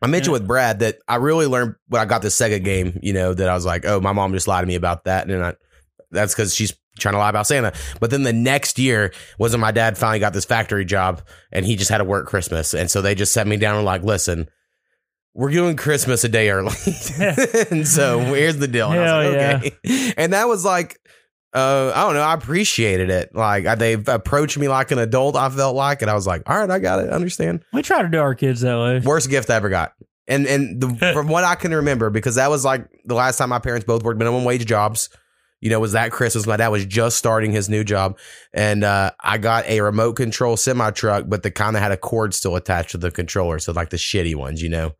[0.00, 0.40] I mentioned Yeah.
[0.40, 3.48] with Brad that I really learned when I got the Sega game, you know, that
[3.48, 5.24] I was like, oh, my mom just lied to me about that.
[5.24, 5.54] And then I,
[6.12, 7.72] that's because she's trying to lie about Santa.
[8.00, 11.64] But then the next year was when my dad finally got this factory job and
[11.64, 12.74] he just had to work Christmas.
[12.74, 14.48] And so they just set me down and like, listen,
[15.34, 16.74] we're doing Christmas a day early.
[17.70, 18.90] and so here's the deal.
[18.90, 20.12] And I was Hell like, okay.
[20.16, 20.98] And that was like,
[21.54, 22.22] uh, I don't know.
[22.22, 23.34] I appreciated it.
[23.34, 25.36] Like they approached me like an adult.
[25.36, 27.10] I felt like, and I was like, all right, I got it.
[27.10, 29.00] I understand We try to do our kids that way.
[29.00, 29.92] worst gift I ever got.
[30.26, 33.48] And and the, from what I can remember, because that was like the last time
[33.48, 35.08] my parents both worked minimum wage jobs.
[35.60, 36.46] You know, was that Christmas?
[36.46, 38.18] My dad was just starting his new job,
[38.52, 41.96] and uh, I got a remote control semi truck, but the kind of had a
[41.96, 44.92] cord still attached to the controller, so like the shitty ones, you know.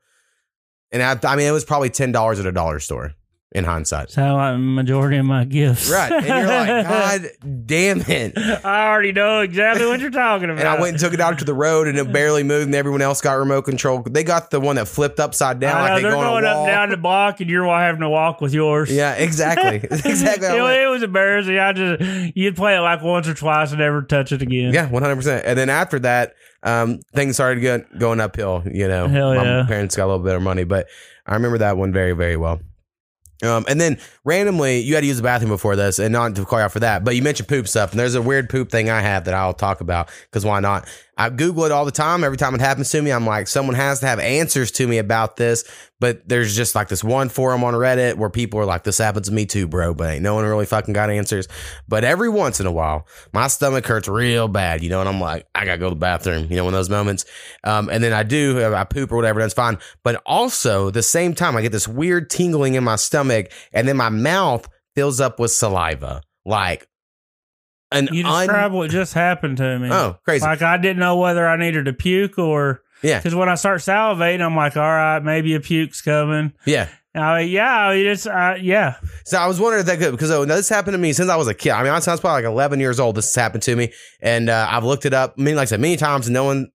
[0.91, 3.13] And I, I mean, it was probably ten dollars at a dollar store.
[3.53, 4.09] In hindsight.
[4.09, 5.91] That's how I majority of my gifts.
[5.91, 6.13] Right.
[6.13, 6.87] And you're like,
[7.41, 8.37] God damn it.
[8.37, 10.59] I already know exactly what you're talking about.
[10.59, 12.75] And I went and took it out to the road and it barely moved and
[12.75, 14.03] everyone else got remote control.
[14.03, 16.45] They got the one that flipped upside down I like know, they they're go going
[16.45, 18.91] up and down the block, and you're having to walk with yours.
[18.91, 19.77] Yeah, exactly.
[19.91, 20.49] exactly.
[20.49, 21.59] it, it was embarrassing.
[21.59, 24.75] I just you'd play it like once or twice and never touch it again.
[24.75, 25.47] Yeah, one hundred percent.
[25.47, 28.63] And then after that, um, things started go- going uphill.
[28.71, 29.65] You know, Hell my yeah.
[29.67, 30.87] parents got a little bit of money, but
[31.27, 32.61] I remember that one very, very well.
[33.43, 36.45] Um, and then randomly, you had to use the bathroom before this, and not to
[36.45, 38.71] call you out for that, but you mentioned poop stuff, and there's a weird poop
[38.71, 40.89] thing I have that I'll talk about because why not?
[41.19, 42.23] I Google it all the time.
[42.23, 44.99] Every time it happens to me, I'm like, someone has to have answers to me
[44.99, 45.65] about this.
[45.99, 49.29] But there's just like this one forum on Reddit where people are like, this happens
[49.29, 49.95] to me too, bro.
[49.95, 51.49] But ain't no one really fucking got answers.
[51.89, 55.21] But every once in a while, my stomach hurts real bad, you know, and I'm
[55.21, 57.25] like, I gotta go to the bathroom, you know, in those moments.
[57.65, 59.79] Um, and then I do, I poop or whatever, that's fine.
[60.05, 63.97] But also, the same time, I get this weird tingling in my stomach, and then
[63.97, 66.87] my mouth fills up with saliva, like
[67.93, 69.89] an You un- describe what just happened to me.
[69.91, 73.49] oh crazy, Like I didn't know whether I needed to puke or yeah, because when
[73.49, 76.53] I start salivating, I'm like, all right, maybe a puke's coming.
[76.67, 76.89] yeah.
[77.17, 78.97] Uh, yeah, it's uh, yeah.
[79.25, 81.37] So I was wondering if that could because oh, this happened to me since I
[81.37, 81.71] was a kid.
[81.71, 83.17] I mean, I was probably like 11 years old.
[83.17, 85.35] This has happened to me, and uh, I've looked it up.
[85.37, 86.71] I mean, like I said, many times, and no one.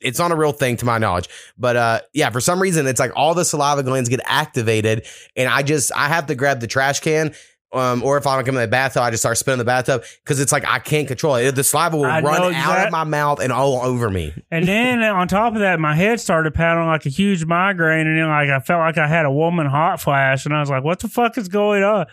[0.00, 1.28] It's not a real thing to my knowledge,
[1.58, 5.46] but uh, yeah, for some reason, it's like all the saliva glands get activated, and
[5.48, 7.34] I just I have to grab the trash can.
[7.72, 10.50] Um, or if I'm in the bathtub, I just start spinning the bathtub because it's
[10.50, 11.54] like I can't control it.
[11.54, 14.34] The saliva will I run know out of my mouth and all over me.
[14.50, 18.18] And then on top of that, my head started pounding like a huge migraine, and
[18.18, 20.82] then like I felt like I had a woman hot flash, and I was like,
[20.82, 22.06] "What the fuck is going on?"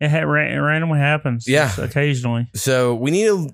[0.00, 1.72] It, had, it randomly happens, Yeah.
[1.78, 2.48] occasionally.
[2.54, 3.50] So we need to,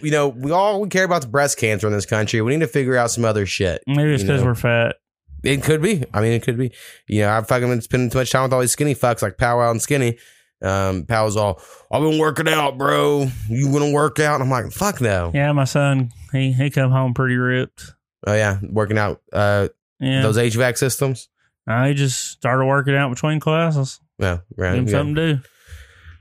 [0.00, 2.40] you know, we all we care about the breast cancer in this country.
[2.42, 3.82] We need to figure out some other shit.
[3.86, 4.96] Maybe it's because we're fat.
[5.42, 6.04] It could be.
[6.12, 6.70] I mean, it could be.
[7.08, 9.38] You know, I've fucking been spending too much time with all these skinny fucks like
[9.38, 10.18] Powwow and Skinny.
[10.60, 11.60] Um, Powell's all,
[11.92, 13.28] I've been working out, bro.
[13.48, 14.34] You gonna work out?
[14.40, 15.30] And I'm like, fuck no.
[15.34, 17.94] Yeah, my son, he he come home pretty ripped.
[18.26, 19.20] Oh yeah, working out.
[19.32, 19.68] Uh,
[20.00, 21.28] Yeah, those HVAC systems.
[21.66, 24.00] I just started working out between classes.
[24.18, 24.74] Yeah, right.
[24.74, 24.92] Give him Yeah.
[24.92, 25.40] something to do.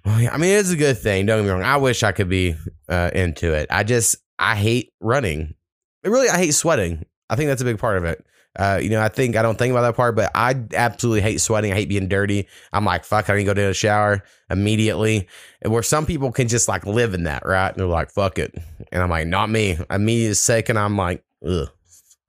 [0.05, 1.25] Well, yeah, I mean, it's a good thing.
[1.25, 1.63] Don't get me wrong.
[1.63, 2.55] I wish I could be
[2.87, 3.67] uh, into it.
[3.69, 5.55] I just, I hate running.
[6.03, 7.05] Really, I hate sweating.
[7.29, 8.23] I think that's a big part of it.
[8.57, 11.39] Uh, you know, I think I don't think about that part, but I absolutely hate
[11.39, 11.71] sweating.
[11.71, 12.47] I hate being dirty.
[12.73, 15.27] I'm like, fuck, I need to go to the shower immediately.
[15.61, 17.69] And where some people can just like live in that, right?
[17.69, 18.55] And they're like, fuck it.
[18.91, 19.77] And I'm like, not me.
[19.89, 21.69] I'm me is sick, and I'm like, ugh.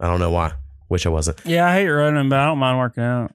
[0.00, 0.52] I don't know why.
[0.88, 1.40] Wish I wasn't.
[1.44, 3.32] Yeah, I hate running, but I don't mind working out.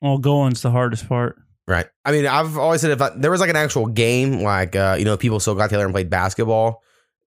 [0.00, 1.36] Well, going's the hardest part.
[1.66, 1.86] Right.
[2.04, 4.96] I mean, I've always said if I, there was like an actual game, like uh,
[4.98, 6.82] you know, people still got together and played basketball,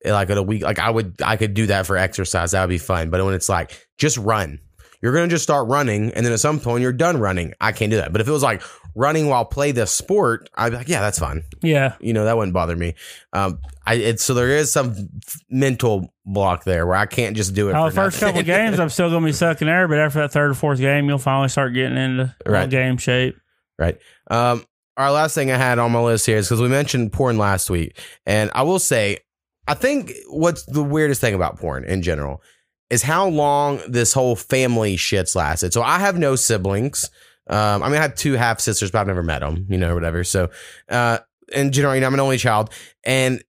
[0.06, 2.52] eh, like at a week, like I would, I could do that for exercise.
[2.52, 3.10] That would be fun.
[3.10, 4.60] But when it's like just run,
[5.02, 7.54] you're gonna just start running, and then at some point you're done running.
[7.62, 8.12] I can't do that.
[8.12, 8.62] But if it was like
[8.96, 11.44] running while play the sport, I'd be like, yeah, that's fine.
[11.62, 12.96] Yeah, You know, that wouldn't bother me.
[13.34, 15.10] Um, I it's so there is some
[15.50, 17.74] mental block there where I can't just do it.
[17.74, 18.36] Oh, for the first nothing.
[18.36, 21.08] couple games, I'm still gonna be sucking air, but after that third or fourth game,
[21.08, 22.70] you'll finally start getting into Right.
[22.70, 23.38] game shape.
[23.78, 23.98] Right.
[24.30, 24.66] Um,
[24.98, 27.70] our last thing I had on my list here is because we mentioned porn last
[27.70, 29.20] week, and I will say,
[29.68, 32.42] I think what's the weirdest thing about porn in general
[32.90, 35.74] is how long this whole family shit's lasted.
[35.74, 37.10] So I have no siblings.
[37.48, 39.92] Um, I mean, I have two half sisters, but I've never met them, you know,
[39.92, 40.24] or whatever.
[40.24, 40.50] So,
[40.90, 41.20] uh,
[41.52, 42.70] in general, you know, I'm an only child,
[43.04, 43.44] and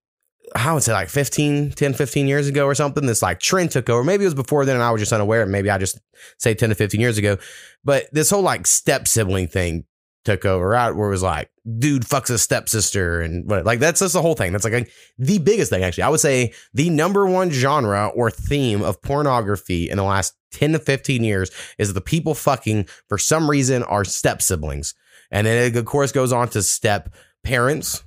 [0.55, 3.89] I would say like 15, 10, 15 years ago or something, this like trend took
[3.89, 4.03] over.
[4.03, 5.45] Maybe it was before then and I was just unaware.
[5.45, 5.99] Maybe I just
[6.39, 7.37] say 10 to 15 years ago.
[7.83, 9.85] But this whole like step sibling thing
[10.23, 11.49] took over, out Where it was like,
[11.79, 14.51] dude fucks his stepsister and what, like that's just the whole thing.
[14.51, 14.85] That's like a,
[15.17, 16.03] the biggest thing, actually.
[16.03, 20.73] I would say the number one genre or theme of pornography in the last 10
[20.73, 24.93] to 15 years is the people fucking for some reason are step siblings.
[25.31, 27.13] And then it, of course, goes on to step
[27.43, 28.03] parents,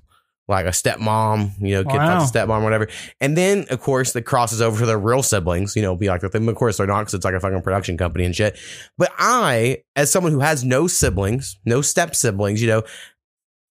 [0.46, 2.18] like a stepmom, you know, kid Wow.
[2.18, 2.88] a stepmom, whatever.
[3.20, 6.20] And then, of course, that crosses over to the real siblings, you know, be like
[6.20, 6.46] the thing.
[6.46, 8.58] Of course, they're not because it's like a fucking production company and shit.
[8.98, 12.82] But I, as someone who has no siblings, no step siblings, you know,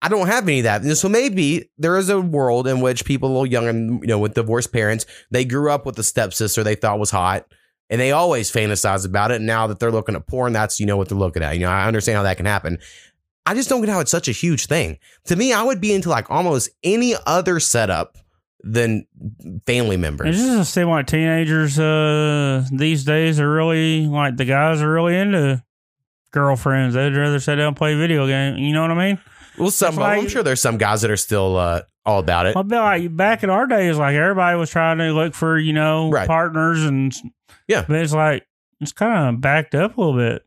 [0.01, 0.81] I don't have any of that.
[0.81, 4.07] And so maybe there is a world in which people a little young and, you
[4.07, 7.45] know, with divorced parents, they grew up with a stepsister they thought was hot.
[7.89, 9.35] And they always fantasize about it.
[9.35, 11.53] And now that they're looking at porn, that's, you know, what they're looking at.
[11.53, 12.79] You know, I understand how that can happen.
[13.45, 14.97] I just don't get how it's such a huge thing.
[15.25, 18.17] To me, I would be into like almost any other setup
[18.61, 19.05] than
[19.67, 20.35] family members.
[20.35, 20.57] It members.
[20.59, 25.63] just seem like teenagers uh, these days are really like the guys are really into
[26.31, 26.95] girlfriends.
[26.95, 28.57] They'd rather sit down and play video game.
[28.57, 29.19] You know what I mean?
[29.57, 32.55] Well, some, like- I'm sure there's some guys that are still uh, all about it.
[32.55, 36.09] Bet like back in our days, like everybody was trying to look for you know
[36.09, 36.27] Right.
[36.27, 37.13] partners and
[37.67, 37.85] Yeah.
[37.87, 38.45] but it's like
[38.81, 40.44] it's kind of backed up a little bit.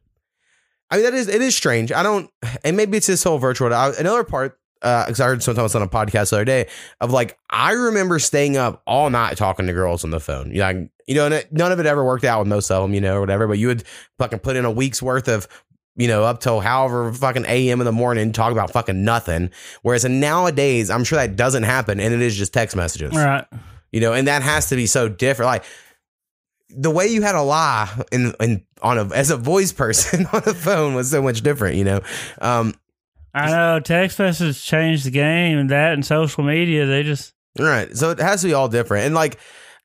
[0.91, 1.93] I mean, that is it is strange.
[1.93, 2.30] I don't,
[2.64, 3.72] and maybe it's this whole virtual.
[3.74, 6.68] I, another part, uh, because I heard sometimes on a podcast the other day
[7.01, 10.51] of like I remember staying up all night talking to girls on the phone.
[10.51, 12.82] You know, you know, and it, none of it ever worked out with most of
[12.82, 13.47] them, you know, or whatever.
[13.47, 13.84] But you would
[14.18, 15.47] fucking put in a week's worth of.
[16.01, 19.51] You know, up till however fucking AM in the morning, talk about fucking nothing.
[19.82, 23.45] Whereas nowadays, I'm sure that doesn't happen, and it is just text messages Right.
[23.91, 25.49] you know, and that has to be so different.
[25.49, 25.64] Like
[26.71, 30.43] the way you had to lie in, in on a as a voice person on
[30.45, 32.01] the phone was so much different, you know.
[32.41, 32.75] Um,
[33.35, 36.87] I know text messages changed the game, and that and social media.
[36.87, 39.39] They just right, so it has to be all different, and like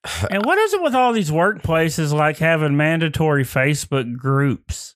[0.29, 4.95] and what is it with all these workplaces like having mandatory Facebook groups?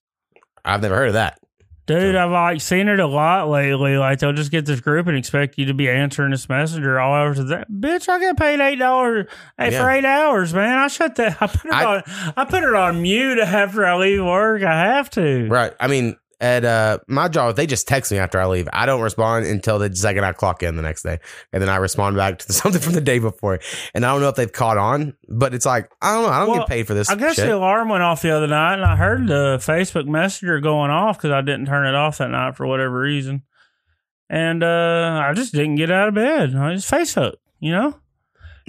[0.65, 1.39] I've never heard of that.
[1.87, 3.97] Dude, I've like seen it a lot lately.
[3.97, 7.13] Like they'll just get this group and expect you to be answering this messenger all
[7.15, 7.71] hours of that.
[7.71, 9.27] Bitch, I get paid eight dollars
[9.57, 10.77] hey, for eight hours, man.
[10.77, 11.37] I shut that.
[11.41, 12.03] I put it I- on.
[12.35, 14.63] I put it on mute after I leave work.
[14.63, 15.47] I have to.
[15.47, 15.73] Right.
[15.79, 18.69] I mean, at uh, my job, they just text me after I leave.
[18.71, 21.19] I don't respond until the second I clock in the next day,
[21.51, 23.59] and then I respond back to something from the day before.
[23.95, 26.29] And I don't know if they've caught on, but it's like I don't know.
[26.29, 27.09] I don't Well, get paid for this.
[27.09, 27.47] I guess shit.
[27.47, 31.17] the alarm went off the other night, and I heard the Facebook Messenger going off
[31.17, 33.41] because I didn't turn it off that night for whatever reason.
[34.29, 36.53] And uh, I just didn't get out of bed.
[36.55, 37.97] I just Facebook, you know.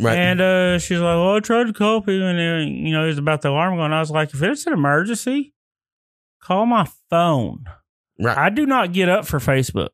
[0.00, 0.16] right.
[0.16, 3.08] And uh, she's like, "Well, I tried to call people, and then, you know, it
[3.08, 5.52] was about the alarm going." I was like, "If it's an emergency,
[6.40, 7.64] call my phone.
[8.18, 8.36] right.
[8.36, 9.90] I do not get up for Facebook.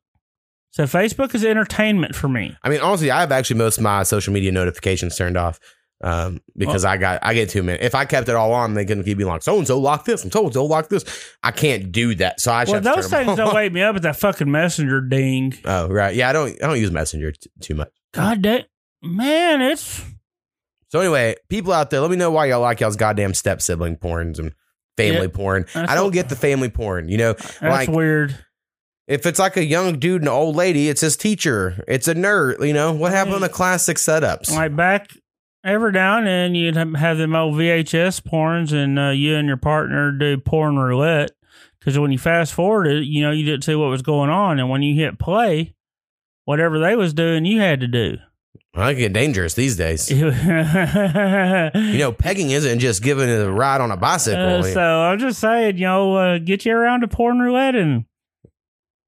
[0.71, 2.55] So Facebook is entertainment for me.
[2.61, 5.57] I mean, honestly, I have actually most of my social media notifications turned off
[6.03, 7.81] um, because I got I get too many.
[7.81, 10.03] If I kept it all on, they couldn't keep me like so and so lock
[10.03, 11.05] this so and so lock this.
[11.41, 13.81] I can't do that, so I Well, just have to those things don't wake me
[13.83, 15.53] up at that fucking messenger ding.
[15.65, 17.89] Oh right, yeah, I don't I don't use Messenger t- too much.
[18.11, 18.63] God damn,
[19.01, 20.03] man, it's
[20.89, 23.95] So anyway, people out there, let me know why y'all like y'all's goddamn step sibling
[23.95, 24.53] porns and
[24.97, 25.65] family Yeah, porn.
[25.75, 27.09] I don't what- get the family porn.
[27.09, 28.37] You know, that's like weird.
[29.07, 31.83] if it's like a young dude and an old lady, it's his teacher.
[31.87, 32.65] It's a nerd.
[32.65, 34.51] You know what happened on the classic setups?
[34.51, 35.09] Like back
[35.63, 39.47] every now and then, you'd have- have them old VHS porns, and uh, you and
[39.47, 41.31] your partner do porn roulette.
[41.79, 44.59] Because when you fast forward it, you know you didn't see what was going on,
[44.59, 45.75] and when you hit play,
[46.45, 48.17] whatever they was doing, you had to do.
[48.77, 50.11] I get dangerous these days.
[50.11, 54.41] you know, pegging isn't just giving it a ride on a bicycle.
[54.41, 58.05] Uh, so I'm just saying, you know, uh, get you around to porn roulette and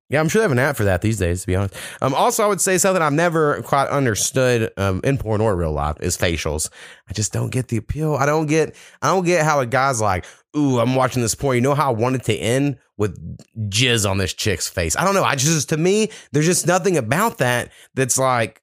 [0.09, 1.75] Yeah, I'm sure they have an app for that these days, to be honest.
[2.01, 5.73] Um, also, I would say something I've never quite understood um, in porn or real
[5.73, 6.69] life is facials.
[7.09, 8.15] I just don't get the appeal.
[8.15, 8.73] I don't get.
[9.01, 11.89] I don't get how a guy's like, "Ooh, I'm watching this porn." You know how
[11.89, 13.19] I want it to end with
[13.69, 14.95] jizz on this chick's face.
[14.95, 15.23] I don't know.
[15.23, 18.61] I just to me, there's just nothing about that that's like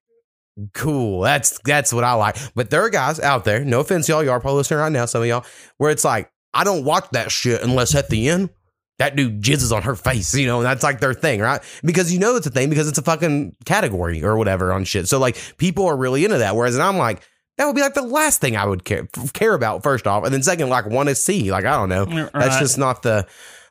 [0.72, 1.20] cool.
[1.20, 2.36] That's that's what I like.
[2.54, 3.64] But there are guys out there.
[3.64, 4.22] No offense, y'all.
[4.22, 5.06] Y'all are probably listening right now.
[5.06, 5.44] Some of y'all
[5.78, 8.50] where it's like, I don't watch that shit unless at the end
[8.98, 11.60] that dude jizzes on her face, you know, and that's like their thing, right?
[11.84, 15.08] Because you know it's a thing because it's a fucking category or whatever on shit.
[15.08, 16.54] So like people are really into that.
[16.54, 17.22] Whereas I'm like,
[17.56, 20.34] that would be like the last thing I would care care about first off, and
[20.34, 21.52] then second, like want to see.
[21.52, 23.26] Like I don't know, that's just not the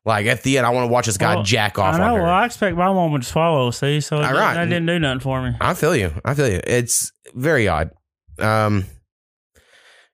[0.06, 0.68] like at the end.
[0.68, 2.14] I want to watch this guy Well, jack off I know.
[2.16, 3.72] Well, I expect my mom would swallow.
[3.72, 4.54] See, so it All didn't- right.
[4.56, 5.56] that didn't do nothing for me.
[5.62, 6.12] I feel you.
[6.26, 6.60] I feel you.
[6.66, 7.92] It's very odd.
[8.40, 8.86] Um.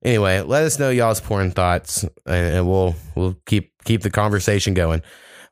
[0.03, 5.01] Anyway, let us know y'all's porn thoughts, and, we'll we'll keep keep the conversation going.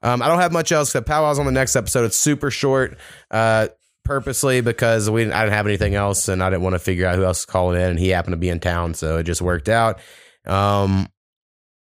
[0.02, 0.90] Um, I don't have much else.
[0.90, 2.06] Except powwows on the next episode.
[2.06, 2.98] It's super short,
[3.30, 3.68] uh,
[4.06, 7.16] purposely because we I didn't have anything else, and I didn't want to figure out
[7.16, 9.42] who else is calling in, and he happened to be in town, so it just
[9.42, 10.00] worked out.
[10.46, 11.10] Um,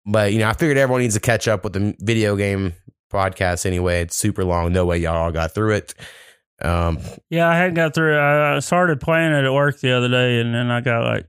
[0.06, 2.72] but you know, I figured everyone needs to catch up with the video game
[3.12, 4.02] podcast anyway.
[4.02, 4.72] It's super long.
[4.72, 5.94] No way y'all all got through it.
[6.62, 6.98] Um,
[7.28, 8.16] Yeah, I hadn't got through.
[8.16, 8.20] it.
[8.20, 11.26] I started playing it at work the other day, and then I got like,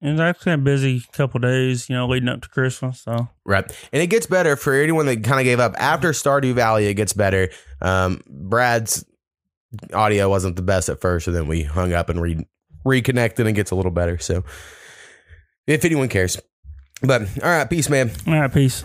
[0.00, 3.02] it was actually a busy couple days, you know, leading up to Christmas.
[3.02, 3.64] So Right.
[3.92, 5.74] And it gets better for anyone that kind of gave up.
[5.78, 7.50] After Stardew Valley, it gets better.
[7.80, 9.04] Um, Brad's
[9.94, 12.46] audio wasn't the best at first, and then we hung up and re-
[12.84, 14.18] reconnected and it gets a little better.
[14.18, 14.42] So
[15.66, 16.40] if anyone cares.
[17.02, 18.10] But all right, peace, man.
[18.26, 18.84] all right, peace.